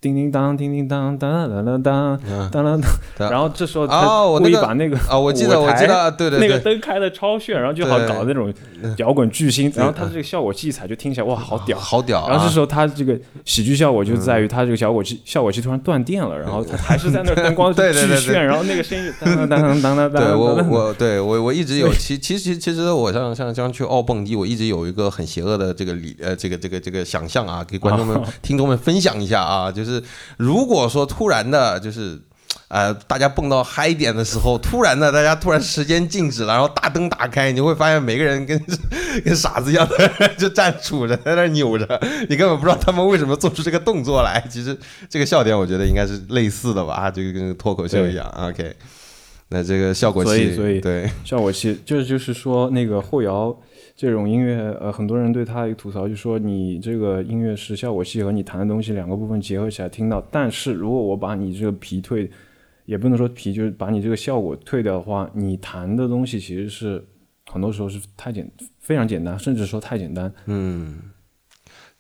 [0.01, 2.20] 叮叮当，叮叮当，当当当当
[2.51, 2.80] 当当当，
[3.16, 8.53] 对然后这时候哦他故意把那个啊，我记得，我记得，对对 那个，灯开的超炫，然后就好搞那种
[8.99, 11.78] 摇滚巨星，然后他这个效果器材就听起来哇好屌。
[11.78, 12.30] 好屌啊！
[12.30, 18.20] 然后这时候他这个喜剧效果就在于他这个效果器效果器突然断电了，然后他还是在那灯光对对对对。
[18.20, 29.86] 巨炫，然后那个声音就当当当当当当，对我我对我我一直有其其实其实我像像像去奥蹦迪，我一直有一个很邪恶的这个理呃这个这个这个想象啊，给观众们、听众们分享一下啊，就是
[30.37, 32.20] 如果说突然的，就是。
[32.68, 38.61] 呃，大家蹦到嗨点的时候，突然的，大家突然时间静止了，然后大灯打开，你会发现每个人跟
[39.24, 41.87] 跟傻子一样的就站杵着，在那儿扭着，
[42.28, 44.43] 你根本不知道他们为什么做出这个动作来。
[44.51, 44.76] 其实
[45.09, 48.26] 这个笑点，我觉得应该是类似的吧，就跟脱口秀一样。
[48.37, 48.74] OK，
[49.51, 53.57] 那这个效果器，所以所以对，效果器，就是就是说那个后摇
[53.97, 62.30] 这种音乐，呃，很多人对它一个吐槽，就说你这个音乐是效果器和你弹的东西两个部分结合起来听到，但是如果我把你这个皮退，
[62.84, 67.03] 也不能说皮，就是把你这个效果退掉的话，你弹的东西其实是
[67.47, 70.30] 很多时候是太简非常简单，甚至说太简单。
[70.44, 71.01] 嗯，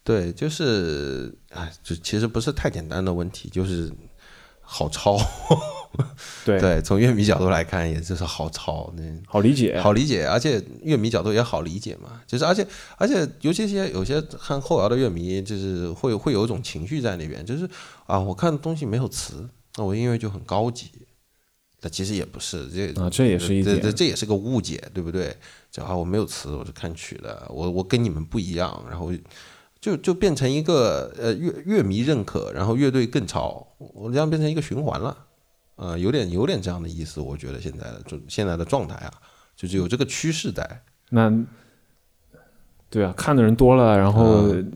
[0.04, 3.90] 对，就是，哎，就其实不是太简单的问题，就是
[4.60, 5.16] 好抄。
[6.44, 9.80] 对，对，从乐迷角度来看，也就是好抄，那好理解。
[9.80, 12.20] 好理解，而且乐迷角度也好理解嘛。
[12.26, 12.66] 就是而且
[12.96, 17.68] 而且，尤其一些有些看后摇的乐迷，就是会会有一种情绪在那边，就是
[18.06, 20.90] 啊，我看东西没有词，那我音乐就很高级。
[21.82, 23.76] 那其实也不是，这啊，这也是一点。
[23.76, 25.36] 这这这也是个误解，对不对？
[25.70, 29.12] 就啊，我没有词，我是看曲的，我我跟你们不一样，然后
[29.78, 35.25] 就就变成一个呃乐乐迷认可，然后乐队更潮，我这样变成一个循环了，
[35.76, 39.12] 呃，有点有点这样的意思，我觉得现在的就现在的状态啊，
[39.54, 40.82] 就是有这个趋势在。
[41.10, 41.32] 那
[42.90, 44.48] 对啊，看的人多了，然后。
[44.48, 44.72] 嗯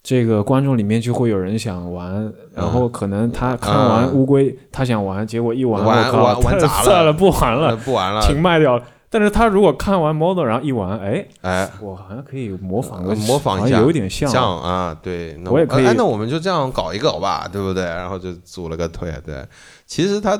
[0.00, 8.84] 这个观众里面就会有人想玩，然后可能他看完乌龟，他想玩，结果一玩，玩我靠，玩 玩砸了算了，不玩了，不玩了，停卖掉了。
[9.10, 17.84] 但是他如果看完 model，然后一玩，哎哎，我好像可以模仿个，模仿一下，有点像像啊，对，那我也可以哎，那我们就这样搞一个吧，对不对？
[17.84, 19.46] 然后就组了个队，对。
[19.86, 20.38] 其实它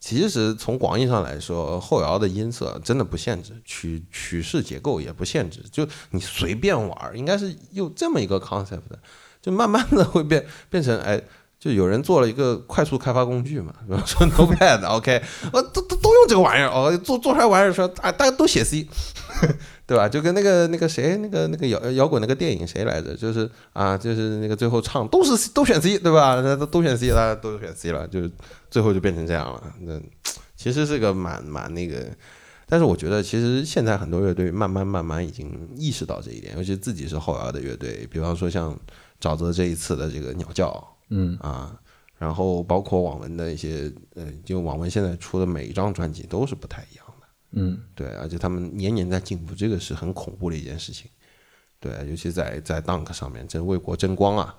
[0.00, 8.98] 其实从广义上来说，后摇的音色真的不限制，曲曲式结构也不限制，就你随便玩，应该是有这么一个 concept 的，
[9.40, 11.20] 就慢慢的会变变成哎。
[11.60, 15.20] 就有人做了一个快速开发工具嘛，比 方说 Notepad，OK，
[15.52, 18.86] 呃，都都都用这个玩意儿哦，做做出来玩意儿说啊，大家都写 C，
[19.84, 20.08] 对吧？
[20.08, 23.12] 就跟那个那个谁，那个那个摇摇滚那个电影谁来着？
[23.16, 26.40] 就是啊，就是那个最后唱都是都选 C，对吧？
[26.44, 28.30] 那都都选 C，大家都选 C 了，就
[28.70, 29.60] 最后就变成这样了。
[29.80, 30.00] 那
[30.56, 32.06] 其实是个蛮蛮那个，
[32.68, 38.78] 但是我觉得其实现在很多乐队慢慢慢慢已经意识到这一点，尤其自己是后摇的乐队，比方说像
[39.20, 40.94] 沼泽这一次的这个鸟叫。
[41.10, 41.78] 嗯啊，
[42.18, 51.10] 然后包括网文的一些，呃，就网文现在出的每一张专辑都是不太一样的，嗯，对，而且他们年年在进步，这个是很恐怖的一件事情，
[51.80, 54.54] 对，尤其在在 Dunk 上面，这为国争光啊！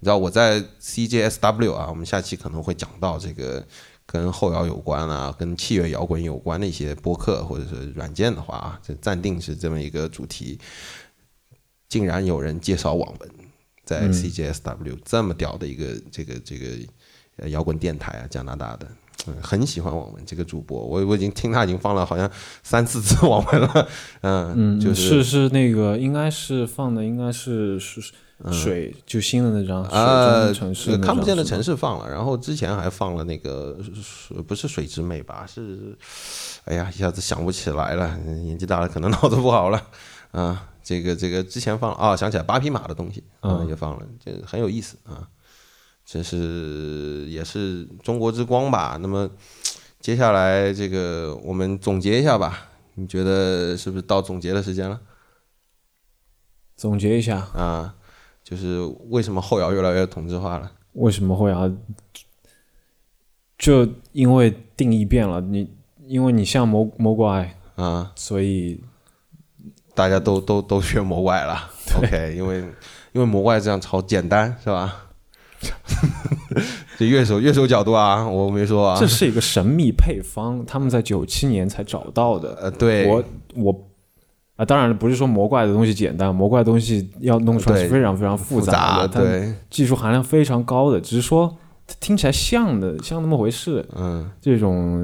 [0.00, 3.64] 你知道我在 CJSW 啊，我们下期可能会讲到这个
[4.04, 10.58] 跟后摇有关啊，跟器乐摇滚有关的一些播客或者是软件的话啊，这暂定是这么一个主题，
[11.88, 13.30] 竟然有人介绍网文。
[13.84, 18.86] 在 CJSW 这么屌的一个这个这个摇滚电台啊，加拿大的，
[19.26, 22.30] 嗯，很喜欢网文这个主播，我我已经听他已经放了好像
[22.62, 23.88] 三四次网文了，
[24.22, 28.00] 嗯嗯，就是是那个应该是放的应该是是
[28.52, 33.76] 水就新的那张啊，城市看不见的城市放了，然后之前还放了那个
[34.46, 35.44] 不是水之美吧？
[35.46, 35.96] 是，
[36.64, 39.82] 哎呀，一下子想不起来了，年纪大了可能脑子不好了，
[40.30, 40.70] 啊。
[40.84, 45.26] 这个这个之前放啊，想起来八匹马的东西，嗯，也放了，这很有意思啊。
[46.04, 48.98] 这是也是中国之光吧？
[49.00, 49.28] 那么
[49.98, 55.00] 接下来这个我们总结一下吧，你觉得是不是到总结的时间了？
[56.76, 57.96] 总结一下啊，
[58.42, 60.70] 就是为什么后摇越来越同质化了？
[60.92, 61.72] 为什么后摇？
[63.56, 65.74] 就因为定义变了，你
[66.06, 68.84] 因为你像魔魔怪啊，所以。
[69.94, 72.58] 大家都都都学魔怪了， OK，因为
[73.12, 75.06] 因为魔怪这样超简单是吧？
[76.98, 78.96] 这乐手乐手角度啊，我没说啊。
[78.98, 82.54] 这是一个神秘配方，他们在九七年才找到的。
[82.60, 83.24] 呃，对，我
[83.54, 83.88] 我
[84.56, 91.56] 啊，当然不是说魔怪的东西简单，魔怪的东西要弄出来是非常非常复杂的，对，技术含量非常高的，只是说
[91.98, 93.84] 听起来像的像那么回事。
[93.96, 95.00] 嗯，这种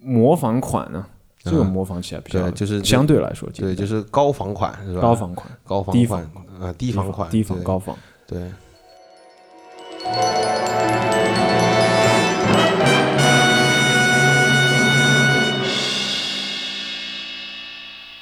[0.00, 1.06] 模仿款呢？
[1.44, 5.00] 这个模仿起来比较，就是相对来说，对，就是高仿款是吧？
[5.00, 6.20] 高仿款，高仿低仿
[6.60, 8.40] 啊，低仿款，低仿高仿，对。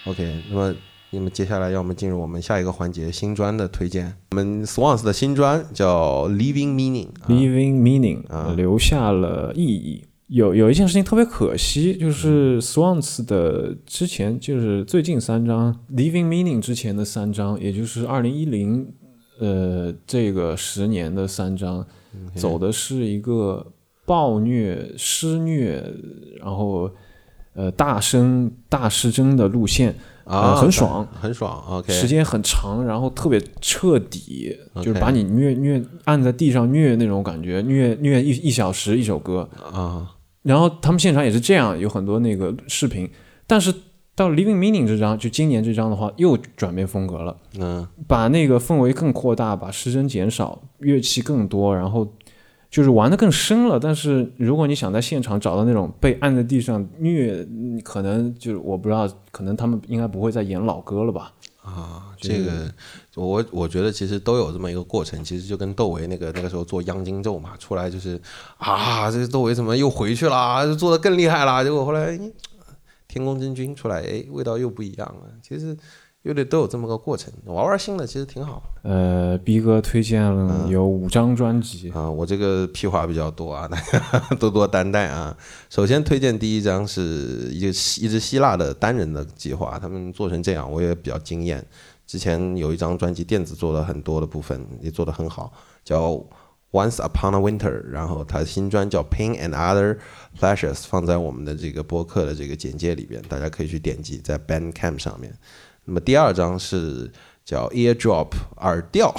[0.06, 0.74] OK，那么
[1.10, 4.16] 那么接下来要我们进入我们下一个环节新专的推荐。
[4.30, 10.04] 我们 Swans 的新专叫 Living Meaning，啊 Leaving meaning，、啊留下了意义。
[10.30, 18.92] 有有一件事情特别可惜，就是 Swans 的之前就是最近三张 Leaving meaning 之前的三张，也就是二零一零
[19.40, 21.84] 呃这个十年的三张，
[22.36, 23.72] 走的是一个
[24.06, 25.84] 暴虐、施虐，
[26.38, 26.88] 然后
[27.54, 31.60] 呃大声大失真的路线，啊，呃很爽，很爽。
[31.68, 39.48] OK，时间很长，然后特别彻底就是把你虐虐按在地上虐那种感觉，虐虐一一小时一首歌。
[39.72, 40.08] 啊，
[40.42, 43.08] 然后他们现场也是这样，有很多那个视频。
[43.46, 43.74] 但是
[44.14, 52.06] 到 Living Meaning 这张，就今年这张的话，又转变风格了，嗯把那个氛围更扩大，把失真减少，乐器更多，然后
[52.70, 53.78] 就是玩的更深了。
[53.80, 61.32] 但是如果你想在现场找到那种被按在地上虐，嗯可能就是我不知道，可能他们应该不会再演老歌了吧。
[61.62, 62.72] 啊，这个
[63.14, 68.20] 我我觉得其实都有这么一个过程，其实就跟窦唯那个那个时候做央金咒嘛，出来就是
[68.56, 72.18] 啊，这个窦唯怎么又回去了，就做的更厉害了，结果后来
[73.06, 75.30] 天宫真君出来，哎，味道又不一样了。
[75.42, 75.76] 其实
[76.22, 78.62] 乐队都有这么个过程，玩玩新的其实挺好。
[78.82, 83.98] 呃逼哥推荐了有五张专辑，啊，我这个屁话比较多啊，大家
[84.36, 85.34] 多多担待啊。
[85.70, 91.64] 首先推荐第一张是一个希一支希腊的单人的计划，他们做成这样，我也比较惊艳。
[92.06, 95.52] 之前有一张专辑，电子做了很多的部分，也做得很好，
[95.82, 96.22] 叫
[96.72, 99.96] Once Upon a Winter，然后他新专叫 Pain and Other
[100.38, 105.34] Pleasures，放在我们的这个播客的这个简介里边，大家可以去点击在 Bandcamp 上面。
[105.90, 107.10] 那么第二张是
[107.44, 108.28] 叫 Eardrop
[108.58, 109.12] 耳调，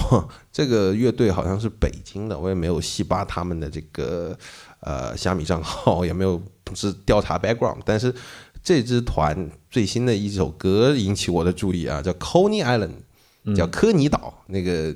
[0.53, 4.33] 这个乐队好像是北京的，我也没有细扒他们的这个
[4.79, 8.15] 呃虾米账号， 也没有不是调查 background，但是
[8.63, 14.33] 这支团最新的一首歌引起我的注意啊，叫 Coney Island，叫科尼岛。
[14.47, 14.95] 那个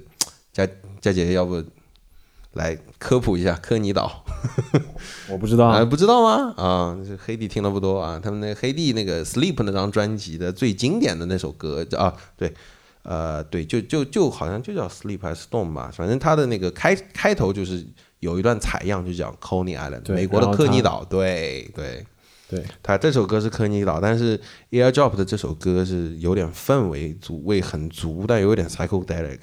[0.53, 0.65] 佳
[1.01, 1.61] 佳姐要不
[2.55, 4.23] 来科普一下科尼岛？
[5.29, 6.53] 我不知道啊，不知道吗？
[6.57, 8.19] 啊，这黑弟听的不多啊。
[8.21, 12.53] 他们那个黑弟那个 Sleep 那张专辑的最经典的那首歌叫啊，对，
[13.03, 17.85] 呃，对，就就就好像就叫 Sleep 还是 Storm 吧，反正他的那个开开头就是
[18.19, 21.03] 有一段采样，就讲 Coney Island，美国的科尼岛。
[21.03, 22.05] 对对，
[22.49, 24.39] 对，他这首歌是科尼岛，但是
[24.71, 29.39] Airdrop 的这首歌是有点氛围足味很足，但有点 psychedelic。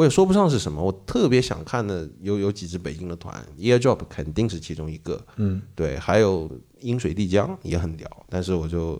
[0.00, 8.98] 我也说不上是什么，我特别想看的有有几支北京的团，Airdrop 肯定是其中一个，嗯，对，还有阴水丽江也很屌，但是我就，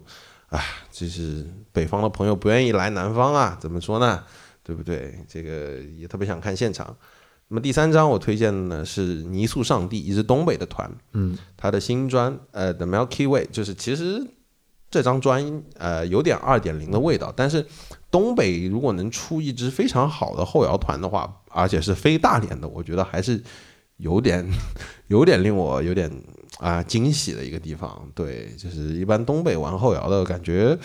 [0.49, 4.23] 唉，就是北方的朋友不愿意来南方啊，怎么说呢？
[4.63, 5.25] 对不对？
[5.27, 6.95] 这个也特别想看现场。
[7.49, 14.23] 那么第三张我推荐的呢是泥塑上帝，一支东北的团，嗯，他的新专呃 The Milky Way，就是其实
[14.91, 17.65] 这张专呃有点二点零的味道，但是
[18.11, 23.41] 东北如果能出一支非常好的后摇团的话，而且是非大连的，我觉得还是
[23.99, 24.45] 有点
[25.09, 26.11] 有点令我有点
[26.59, 28.11] 啊惊喜的一个地方。
[28.15, 30.77] 对，就是一般东北玩后摇的感觉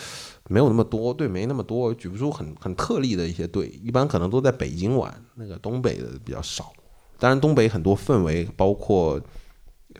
[0.48, 6.72] 没有那么多，对，没那么多，举不出很很特例的一些队，一般可能都在北京玩，那个东北的比较少。
[7.18, 9.20] 当然，东北很多氛围，包括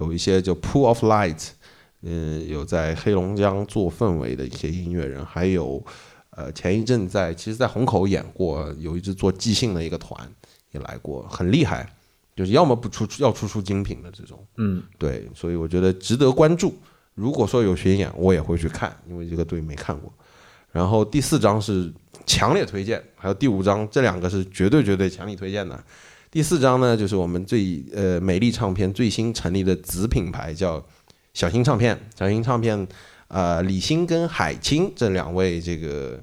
[0.00, 1.48] 有一些叫 Pool of Light，
[2.02, 5.82] 嗯，有在黑龙江做氛围的一些音乐人，还有
[6.36, 10.20] 呃前一阵在其实，在虹口演过，有一支做即兴的一个团
[10.70, 11.90] 也来过，很厉害，
[12.36, 16.74] 就是要么不出要出出精品的这种，嗯，对，所以我觉得值得关注。
[17.14, 20.12] 如果说有巡演，我也会去看，因为这个队没看过。
[20.70, 21.90] 然后第四张是
[22.26, 25.82] 强烈推荐，还有第五张，这两个是绝对绝对强力推荐的。
[26.30, 30.84] 第四张呢，就是我们最呃美丽唱片最新成立的子品牌，叫
[31.32, 31.98] 小新唱片。
[32.18, 32.86] 小新唱片，
[33.28, 36.22] 呃，李欣跟海清这两位这个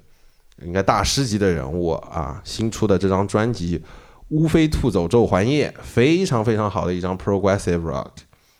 [0.63, 3.77] 应该大师级的人物啊，新出的这张专辑
[4.30, 8.11] 《乌飞兔走昼环夜》，非常非常好的一张 progressive rock，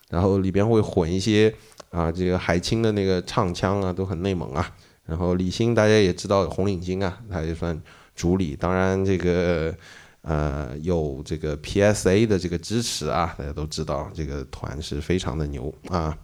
[0.10, 1.54] 然后里边会混一些
[1.90, 4.70] 啊，这个海清的那个唱腔啊，都很内蒙啊。
[5.06, 7.80] 然后李欣大家也知道红领巾啊，他也算
[8.16, 8.56] 主理。
[8.56, 9.74] 当然这个
[10.22, 16.18] 呃有这个 PSA 的这个支持啊，大家都知道这个团是非常的牛啊。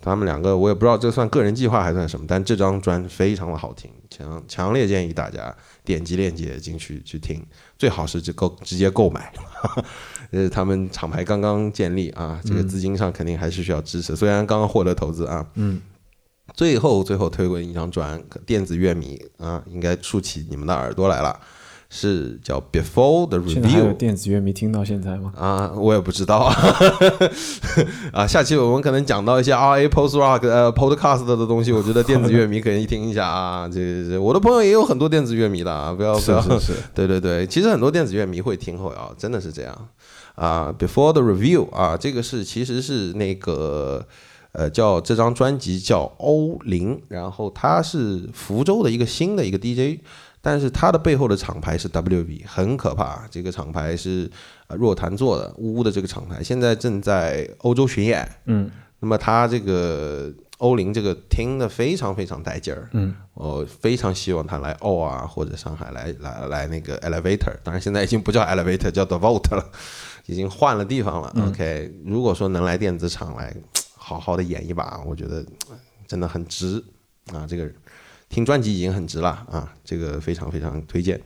[0.00, 5.54] 他们两个我也不知道这算个人计划还算什么，但这张专非常的好听，强强烈建议大家
[5.84, 7.44] 点击链接进去去听，
[7.78, 9.32] 最好是直购直接购买。
[10.32, 15.80] 呃，他们厂牌刚刚建立啊，这个资金上肯定还是需要支持，虽然刚刚获得投资啊，嗯。
[16.54, 21.38] 最后，最后推过一张专，电子乐迷啊，应该竖起你们的耳朵来了。
[21.88, 23.96] 是叫 Before the 现在还有 Review。
[23.96, 25.32] 电子乐迷听到现在吗？
[25.36, 26.54] 啊，我也不知道啊。
[28.12, 33.68] 啊下期我们可能讲到一些 R A Post Rock 呃 Podcast 的东西，我觉得电子乐迷可以听一下啊。
[33.72, 36.40] 这这我的朋友也有很多电子乐迷的啊，不要不要。
[36.40, 39.88] 是 是，对对对，其实很多电子乐迷会听后摇，真的是这样
[40.34, 40.74] 啊。
[40.76, 44.04] Before the Review 啊，这个是其实是那个
[44.52, 50.00] 呃叫这张专辑叫欧林，然后他是福州的一个新的一个 DJ。
[50.48, 53.26] 但是他的背后的厂牌是 WB，很可怕。
[53.28, 54.30] 这个厂牌是
[54.68, 58.24] 呃若弹做的，呜呜的这个厂牌，现在正在欧洲巡演。
[58.44, 58.70] 嗯，
[59.00, 62.88] 那么他这个欧林这个听的非常非常带劲儿。
[62.92, 69.68] 嗯，我非常希望他来欧啊或者上海来来来那个 Elevator，当然现在已经不叫 Elevator，叫 The Vault 了，
[70.26, 71.34] 已经换了地方了。
[71.48, 73.52] OK，如果说能来电子厂来
[73.96, 75.44] 好好的演一把，我觉得
[76.06, 76.80] 真的很值
[77.32, 77.44] 啊！
[77.48, 77.68] 这个。
[78.28, 81.20] 听专辑已经很值了啊，这个非常非常推荐。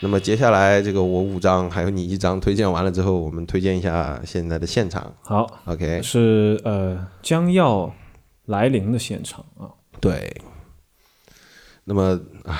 [0.00, 5.14] 那么接下来这个我五张，还有你一张推荐完了之后，我们推荐一下现在的现场。
[5.22, 7.94] 好，OK，是呃将要
[8.46, 9.70] 来临的现场啊。
[10.00, 10.40] 对。
[11.84, 12.58] 那么啊。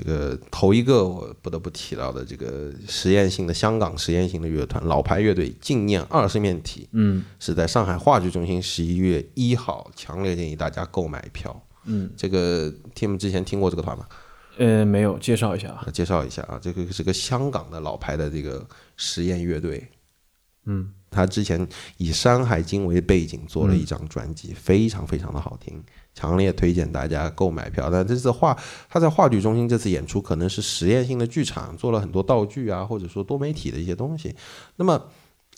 [0.00, 11.62] 这个头一个我不得不提到的这个实验性的香港实验性的乐团老牌乐队镜念二十面体，嗯，是在上海话剧中心十一月一号，强烈建议大家购买票。
[11.84, 14.06] 嗯，这个 Tim 之前听过这个团吗？
[14.56, 15.78] 呃，没有，介绍一下。
[15.92, 18.66] 介绍一下啊，这个是个香港的老牌的这个
[18.96, 19.86] 实验乐队。
[20.64, 21.66] 嗯，他之前
[21.96, 25.82] 以《山海经》为背景做了一张专辑，非常非常的好听。
[26.14, 27.88] 强烈推荐大家购买票。
[27.90, 28.56] 但这次话
[28.88, 34.34] 他在话剧中心这次演出可能是实验性的剧场，做了很多道具啊，或者说多媒体的一些东西。
[34.76, 35.02] 那么，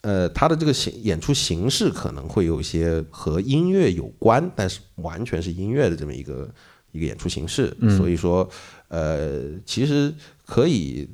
[0.03, 6.49] 呃，他的这个形演出形式可能会有一些和音乐有关，但是完全是音乐的这么一个
[6.93, 7.77] 一个演出形式。
[7.97, 8.49] 所以说，
[8.89, 10.15] 呃，其实
[10.47, 11.09] 可以。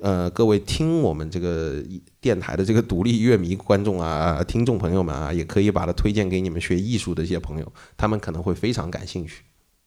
[0.00, 1.82] 呃，各位听我们这个
[2.20, 9.42] 电台的这个独立乐迷观众啊、听众朋友们啊，也可以把它推荐给你们学艺术的一些朋友，他们可能会非常感兴趣。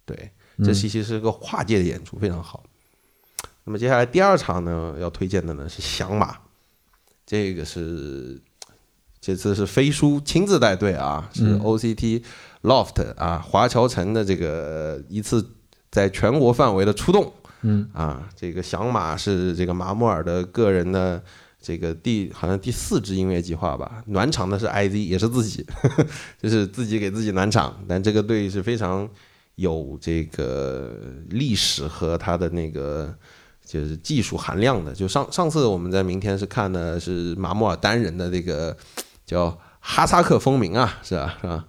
[0.06, 0.32] 对，
[0.64, 2.64] 这其实是个跨界的演出，非常好。
[3.64, 6.38] 那么接下来第二场呢，要推荐的呢是响马，
[7.26, 8.40] 这个是
[9.20, 12.22] 这次是飞书亲自带队啊，是 OCT
[12.62, 15.56] Loft 啊华侨城的这个一次
[15.90, 17.34] 在全国范围的出动。
[17.68, 21.22] 嗯啊，这个响马是这个马穆尔的个人的
[21.60, 26.06] 这个第好像第四支音乐计划吧，暖场的是 IZ，也是自己呵呵，
[26.40, 27.76] 就是自己给自己暖场。
[27.88, 29.10] 但这个队是非常
[29.56, 30.96] 有这个
[31.30, 33.12] 历史和他的那个
[33.66, 34.94] 就是技术含量的。
[34.94, 38.78] 就上上次我们在明天是看的是马穆尔单人的这个
[39.26, 41.38] 叫哈萨克风鸣啊，是吧？
[41.42, 41.66] 是吧？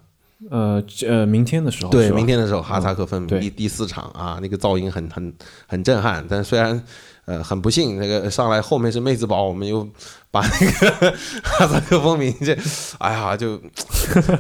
[0.51, 5.33] 呃呃，明天的时候，对，明天的时候，哈萨克分明第第四场啊，那个噪音很很
[5.67, 6.83] 很震撼，但虽然。
[7.27, 9.87] 呃，很不幸，那个上来后面是妹子宝，我们又
[10.31, 11.11] 把那个
[11.43, 12.57] 哈萨克风鸣这，
[12.99, 13.61] 哎呀，就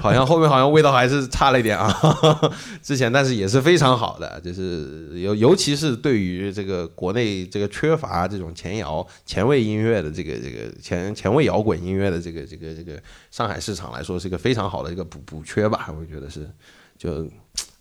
[0.01, 1.93] 好像后面好像味道还是差了一点啊。
[2.81, 12.93] 之前但是也是非常好的，就是尤尤其是对于这个国内这个缺乏这种前摇前卫音乐的这个这个前前卫摇滚音乐的这个这个这个
[13.33, 15.89] 上海市场来说，是一个非常好的一个补补缺吧。
[15.99, 16.49] 我觉得是，
[16.97, 17.29] 就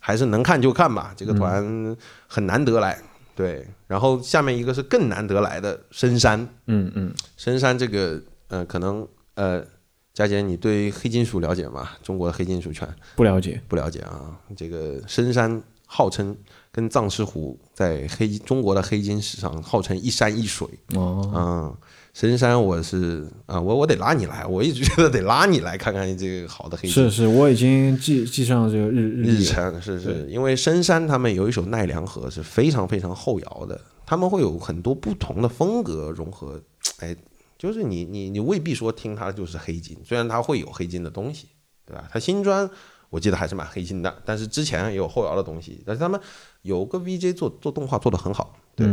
[0.00, 1.14] 还是能看就看吧。
[1.16, 1.96] 这个团
[2.26, 3.00] 很难得来。
[3.36, 9.64] 对，然后下面一个是更难得来的深山，嗯嗯，深山这个，呃，可能呃，
[10.12, 11.90] 佳姐你对黑金属了解吗？
[12.02, 14.40] 中国的黑金属圈不了解，不了解啊。
[14.56, 16.36] 这个深山号称
[16.72, 21.76] 跟藏狮湖在黑中国的黑金史上号称一山一水，哦，嗯。
[22.16, 26.88] 深山，我是啊，我我得拉你来，我一直觉得得拉你来看看这个好的黑。
[26.88, 36.58] 是是，我已经记记上这个日日程，是是，因为深山他们有一首奈良河是非常非常后摇的，他们会有很多不同的风格融合，
[37.00, 37.14] 哎，
[37.58, 41.48] 就是你你你未必说听它就是黑金，虽然它会有黑金的东西，
[41.84, 42.08] 对吧？
[42.10, 42.66] 它新专
[43.10, 46.18] 我记得还是蛮黑金的，但是之前也有后摇的东西，但是他们
[46.62, 48.88] 有个 VJ 做做动画做的很好，对，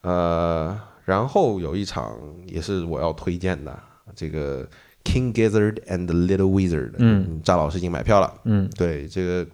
[0.00, 0.80] 呃。
[1.04, 2.16] 然后有一场
[2.46, 3.76] 也是我要推荐的，
[4.14, 4.68] 这个
[5.04, 9.46] King Gizzard and Little Wizard，嗯，张老师已经买票了，嗯，对，这个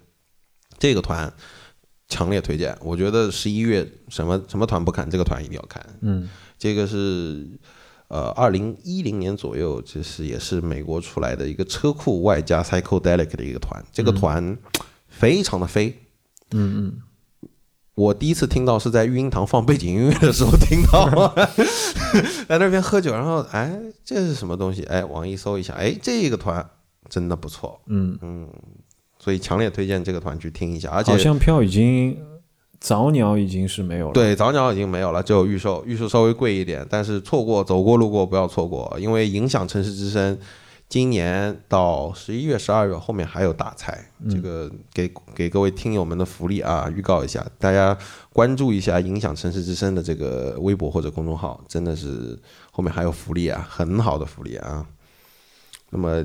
[0.78, 1.32] 这个团
[2.08, 7.46] 强烈推荐，我觉得十一月什么什么团不看，这个团一定要看，嗯，这个是
[8.08, 14.56] 呃二零一零年左右，就是也是美国出来的一个车库外加 Psychedelic 的一个团，这个团
[15.08, 15.96] 非常的飞，
[16.50, 17.02] 嗯嗯。
[17.98, 21.34] 我第一次听到是在育婴堂放背景音乐的时候听到，
[22.48, 24.84] 在那边喝酒，然后哎，这是什么东西？
[24.84, 26.64] 哎，网易搜一下，哎，这个团
[27.08, 28.48] 真的不错，嗯嗯，
[29.18, 30.90] 所以强烈推荐这个团去听一下。
[30.90, 32.16] 而且好像票已经
[32.78, 40.38] 早鸟已经是没有了。，对早鸟已经没有了，只有预售，预售稍微贵一点，但是错过走过路过不要错过，因为影响城市之声。
[40.89, 47.97] 今年到十一月、十二月后面还有大菜，这个给给各位听友们的福利啊，预告一下，大家
[48.32, 52.39] 关注一下影响城市之声的这个微博或者公众号，真的是
[52.70, 54.86] 后面还有福利啊，很好的福利啊。
[55.90, 56.24] 那么，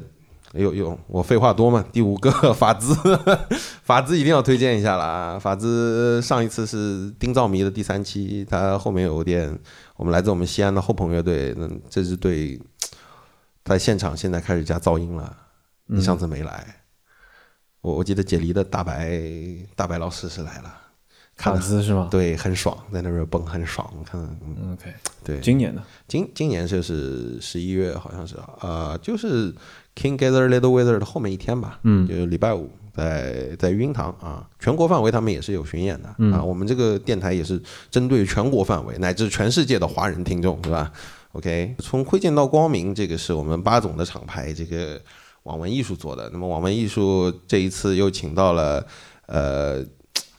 [0.53, 1.83] 哎呦呦，我废话多嘛？
[1.91, 2.95] 第五个 法兹，
[3.83, 5.37] 法兹一定要推荐一下了啊！
[5.37, 9.59] 法兹上一次是丁兆迷的第三期，他后面有点
[9.97, 12.57] 我们来自我们西安的后朋乐队，那这支队
[13.63, 15.35] 在现场现在开始加噪音了，
[15.85, 16.83] 你上次没来，
[17.81, 19.21] 我我记得解离的大白
[19.75, 20.73] 大白老师是来了，
[21.37, 22.07] 卡了兹是吗？
[22.11, 29.51] 对很爽，在那边蹦很爽，看嗯，OK，对，今年的今今年就是十一月，好像是呃，就是
[29.95, 32.07] King Gather Little Weather 的后面一天吧，嗯。
[32.07, 36.33] 就是礼拜五在在育婴堂啊，全国范围他们也是有巡演的、嗯。
[36.33, 40.91] 啊，我们这个电台也是针对全国范围乃至全世界的华人听众，对吧
[41.33, 44.99] ？OK，从窥见到光明，这个是我们八总的厂牌，这个
[45.43, 46.29] 网文艺术做的。
[46.31, 48.87] 那么网文艺术这一次又请到了
[49.25, 49.83] 呃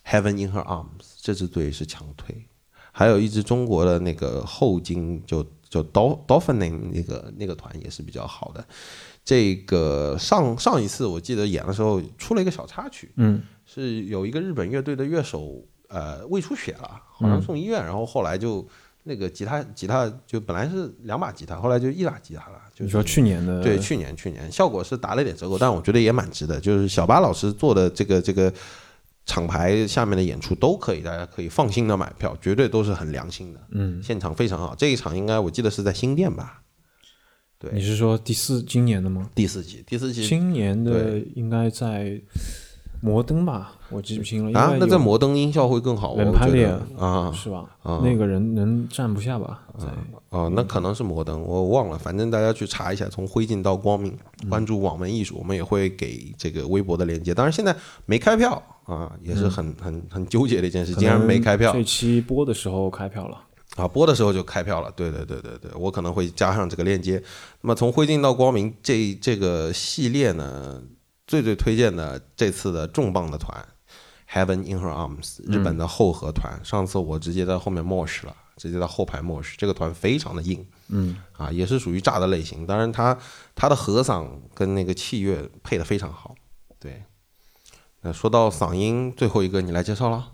[0.07, 0.87] Heaven in Her Arms
[1.21, 2.47] 这支队是强推，
[2.93, 8.65] 还有一支中国的那个后金就就 Dol Dolphin 那个那个团也是比较好的。
[9.25, 18.66] 这个上上一次我记得演的时候出了一个小插曲，嗯，是有一个日本乐队的乐手呃胃出血了，好像送医院，然后后来就
[19.07, 26.59] 那个吉他吉他就本来是两把吉他，后来就一把吉他了，就是你说去年的对，去年去年效果是打了点折扣，但我觉得也蛮值的。
[26.59, 28.51] 就是小巴老师做的这个这个
[29.27, 33.61] 厂牌下面的演出都可以，大家可以放心的买票，绝对都是很良心的。
[33.73, 36.63] 嗯，现场非常好，这一场应该我记得是在新店吧，
[37.59, 39.31] 对你是说第四今年的吗？
[39.35, 42.19] 第四季，第四季今年的应该在
[43.03, 44.59] 摩登吧，我记不清了。
[44.59, 47.65] 啊，那在摩登音效会更好，我冷拍脸觉得啊是吧？
[47.82, 49.61] 啊那个人能站不下吧？
[49.78, 49.93] 啊
[50.31, 54.16] 哦，那可能是摩登，我忘了，反正大家去查一下，从灰烬到光明，
[54.48, 57.32] 关注网文艺术，我们也会给这个微博的链接。
[57.32, 57.74] 当然现在
[58.06, 63.40] 没开票啊，也是很很很纠结的一件事，可竟然没开票这期播的时候开票了。
[63.77, 64.93] 啊，播的时候就开票了。
[64.97, 67.23] 对对对对对，我可能会加上这个链接。
[67.61, 70.81] 那么从灰烬到光明这这个系列呢，
[71.27, 73.56] 最最推荐的这次的重磅的团
[74.35, 76.59] ，Heaven in Her Arms，日本的后合团。
[76.65, 80.66] 上次我直接在后面 mosh 了，直接在后排 mosh，这个团非常的硬。
[80.89, 82.66] 嗯，啊，也是属于炸的类型。
[82.66, 83.16] 当然他，
[83.55, 86.35] 他的和嗓跟那个器乐配的非常好。
[86.81, 87.05] 对，
[88.02, 90.32] 那说到嗓音，最后一个你来介绍了。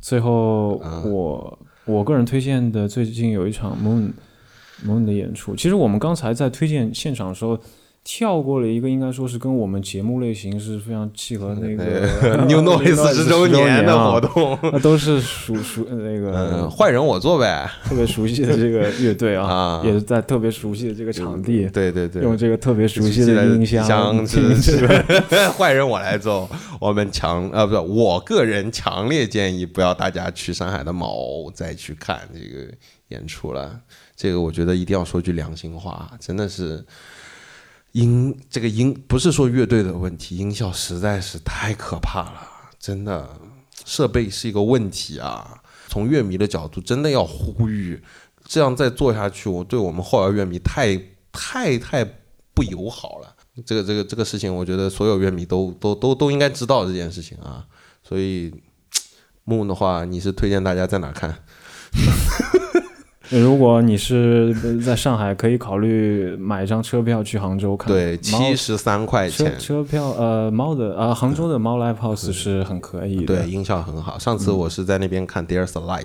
[0.00, 4.12] 最后啊我我个人推荐的最近有一场 Moon
[4.84, 5.54] Moon 的演出。
[5.54, 7.58] 其实我们刚才在推荐现场的时候。
[8.04, 11.84] 跳过了一个，应该说是跟我们节目类型是非常契合那个
[12.48, 17.70] New Noise 十周年的活动，那都是熟熟那嗯，个坏人我做呗。
[17.84, 24.26] 特别熟悉的这个乐队啊， 啊也是在特别熟悉的这个场地，对对对，用这个特别熟悉的音箱
[25.56, 26.50] 坏人我来做。
[26.80, 32.66] 我们强啊，不是，我个人强烈建议不要大家去上海的某再去看这个
[33.08, 33.78] 演出了。
[34.16, 36.84] 这个我觉得一定要说句良心话，真的是。
[37.92, 42.48] 音这个音不是说乐队的问题，音效实在是太可怕了，
[42.78, 43.38] 真的，
[43.84, 45.62] 设备是一个问题啊。
[45.88, 48.02] 从乐迷的角度，真的要呼吁，
[48.44, 50.96] 这样再做下去，我对我们后摇乐迷太
[51.30, 52.02] 太太
[52.54, 53.36] 不友好了。
[53.66, 57.66] 这个这个这个事情，我觉得所有乐迷都都都都应该知道这件事情啊。
[58.02, 58.50] 所以，
[59.44, 61.44] Moon 的话，你是推荐大家在哪看？
[63.32, 67.90] 如果你是在上海，可以考虑买一张车票去杭州看。
[67.90, 69.58] 对，猫七十三块钱。
[69.58, 73.38] 车票，呃，猫的啊、杭州的猫 Live House 是很可以的。
[73.38, 74.18] 对，，音效很好。
[74.18, 76.04] 上次我是在那边看 There's a Light，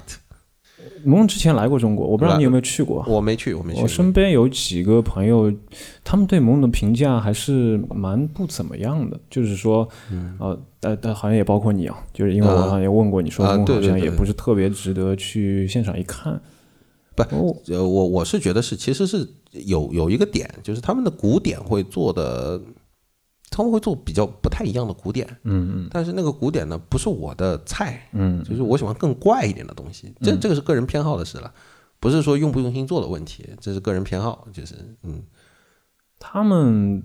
[1.03, 3.03] 蒙之前来过中国，我不知道你有没有去过。
[3.07, 3.81] 我没去，我没去。
[3.81, 5.51] 我身边有几个朋友，
[6.03, 9.19] 他们对蒙的评价还是蛮不怎么样的。
[9.29, 9.87] 就是说，
[10.39, 16.39] 呃，但但好像也包括你啊，就是因为我好像也问过你说，啊蒙好像也不是特别值得去现场一看。
[17.17, 22.61] 不哦，呃，我我是觉得是，其实是有有一个点，就是他们的鼓点会做的，
[23.49, 25.89] 他们会做比较不太一样的鼓点，嗯嗯。
[25.91, 31.51] 但是那个鼓点呢，不是我的菜，嗯，就是我喜欢更怪一点的东西，这这个是个人偏好的事了，
[31.99, 35.23] 不是说用不用心做的问题，这是个人偏好，就是嗯，
[36.19, 37.01] 他们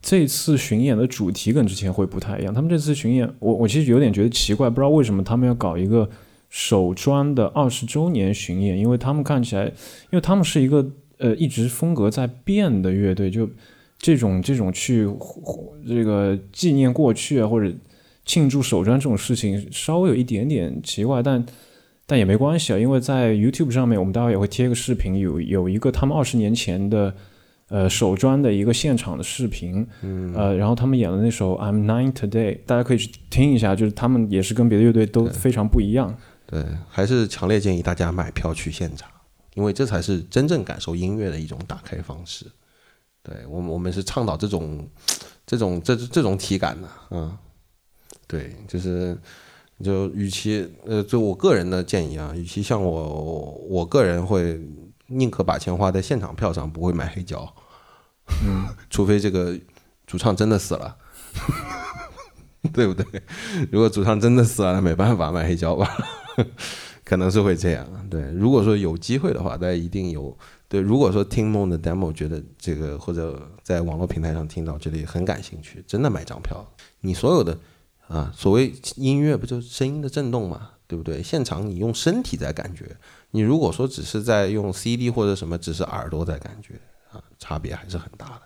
[0.00, 2.52] 这次巡演的主题跟之前会不太一样。
[2.52, 6.10] 他们这次巡演，我我其实有点觉得奇怪，不知道为什么他们要搞一个
[6.54, 13.48] 首专的二十周年巡演，因为他们看起来，因为他们是一个呃一直风格在变的乐队，就
[13.96, 15.08] 这种这种去
[15.88, 17.72] 这个纪念过去啊，或者
[18.26, 21.42] 庆祝首专这种事情，稍微有一点点奇怪，但
[22.04, 27.14] 但也没关系啊，因为在 YouTube 上面，我们待会也会贴个视频，有有一个他们二十年前的
[27.68, 36.14] 呃首专的一个现场的视频，嗯呃，然后他们演的那首 I'm Nine Today，大家可以去听一下，就是他们也是跟别的乐队都非常不一样。
[36.52, 39.10] 对，还是强烈建议大家买票去现场，
[39.54, 42.44] 因为这才是真正感受音乐的一种打开方式。
[43.22, 44.86] 对我们，我们是倡导这种、
[45.46, 47.34] 这种、这这种体感的，嗯，
[48.26, 49.18] 对，就是
[49.82, 54.60] 就与其呃，就我个人的建议啊，与其像我，我个人会
[55.06, 57.50] 宁可把钱花在现场票上，不会买黑胶，
[58.44, 59.58] 嗯，除非这个
[60.06, 60.98] 主唱真的死了。
[62.72, 63.22] 对不对？
[63.72, 65.96] 如果主唱真的死了，那没办法买黑胶吧，
[67.04, 67.86] 可能是会这样。
[68.08, 70.36] 对，如果说有机会的话，大家一定有。
[70.68, 76.66] 对，如果说听梦的 demo 觉得这个或者在网络平台上听到这里很感兴趣，真的买张票。
[77.00, 77.58] 你所有的
[78.08, 81.22] 啊，所谓音乐不就是声音的震动嘛，对不对？
[81.22, 82.96] 现场你用身体在感觉，
[83.32, 86.80] 你如果说只是在用 CD 或者什么，只是耳朵在感觉
[87.10, 88.42] 啊，差别还是很大的。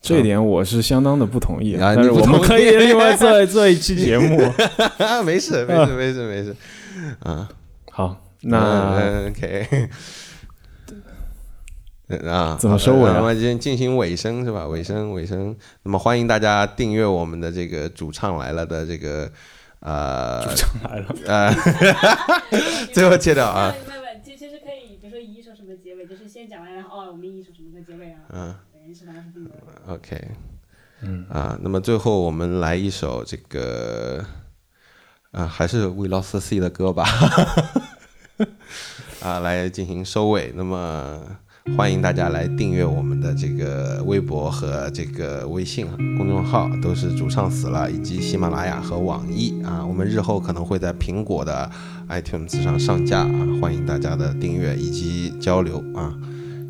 [0.00, 4.38] 这一点我是相当的不同意，啊但是我们可以另外做做一期节目。
[5.24, 6.56] 没事，没事，没事，没事。
[7.20, 7.48] 啊，
[7.90, 9.88] 好，那 OK。
[12.26, 13.12] 啊，怎么收尾？
[13.12, 14.66] 那么进进行尾声是吧？
[14.66, 15.54] 尾声，尾声。
[15.82, 19.30] 那么欢迎大家订阅我们的这个主唱来了的这个
[19.80, 21.54] 呃， 主唱来了呃，
[22.94, 23.74] 最后切掉啊。
[23.86, 28.20] 没有没有，其其实可以，比如说以一首什么结尾，就是先讲完，然后哦，我们以一首什么个结尾啊？
[28.32, 28.54] 嗯。
[28.72, 29.40] 等于是反正是。
[29.88, 30.30] OK。
[31.02, 31.26] 嗯。
[31.28, 34.24] 啊，那么最后我们来一首这个
[35.32, 37.04] 啊，还是 We Lost the Sea 的歌吧。
[39.20, 40.52] 啊，来进行收尾。
[40.54, 41.20] 那么。
[41.76, 45.86] 欢迎大家来订阅我们的这个微博和这个微信
[46.16, 49.84] 公众号，都是主唱死了，以及喜马拉雅和网易啊。
[49.84, 51.70] 我们日后可能会在苹果的
[52.08, 56.16] iTunes 上上架啊，欢迎大家的订阅以及交流啊。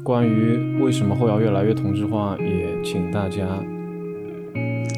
[0.08, 3.46] 关于为什么后摇越来越同质化，也请大家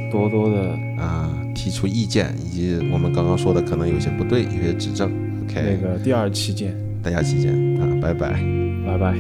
[0.09, 0.71] 多多的
[1.03, 5.11] 啊提出意见，以及我们刚刚说的可能有些不对，有些指正。
[5.43, 8.41] OK，那个第二期见，大家期见啊，拜拜，
[8.87, 9.17] 拜拜。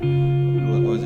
[0.00, 1.04] 录了多久？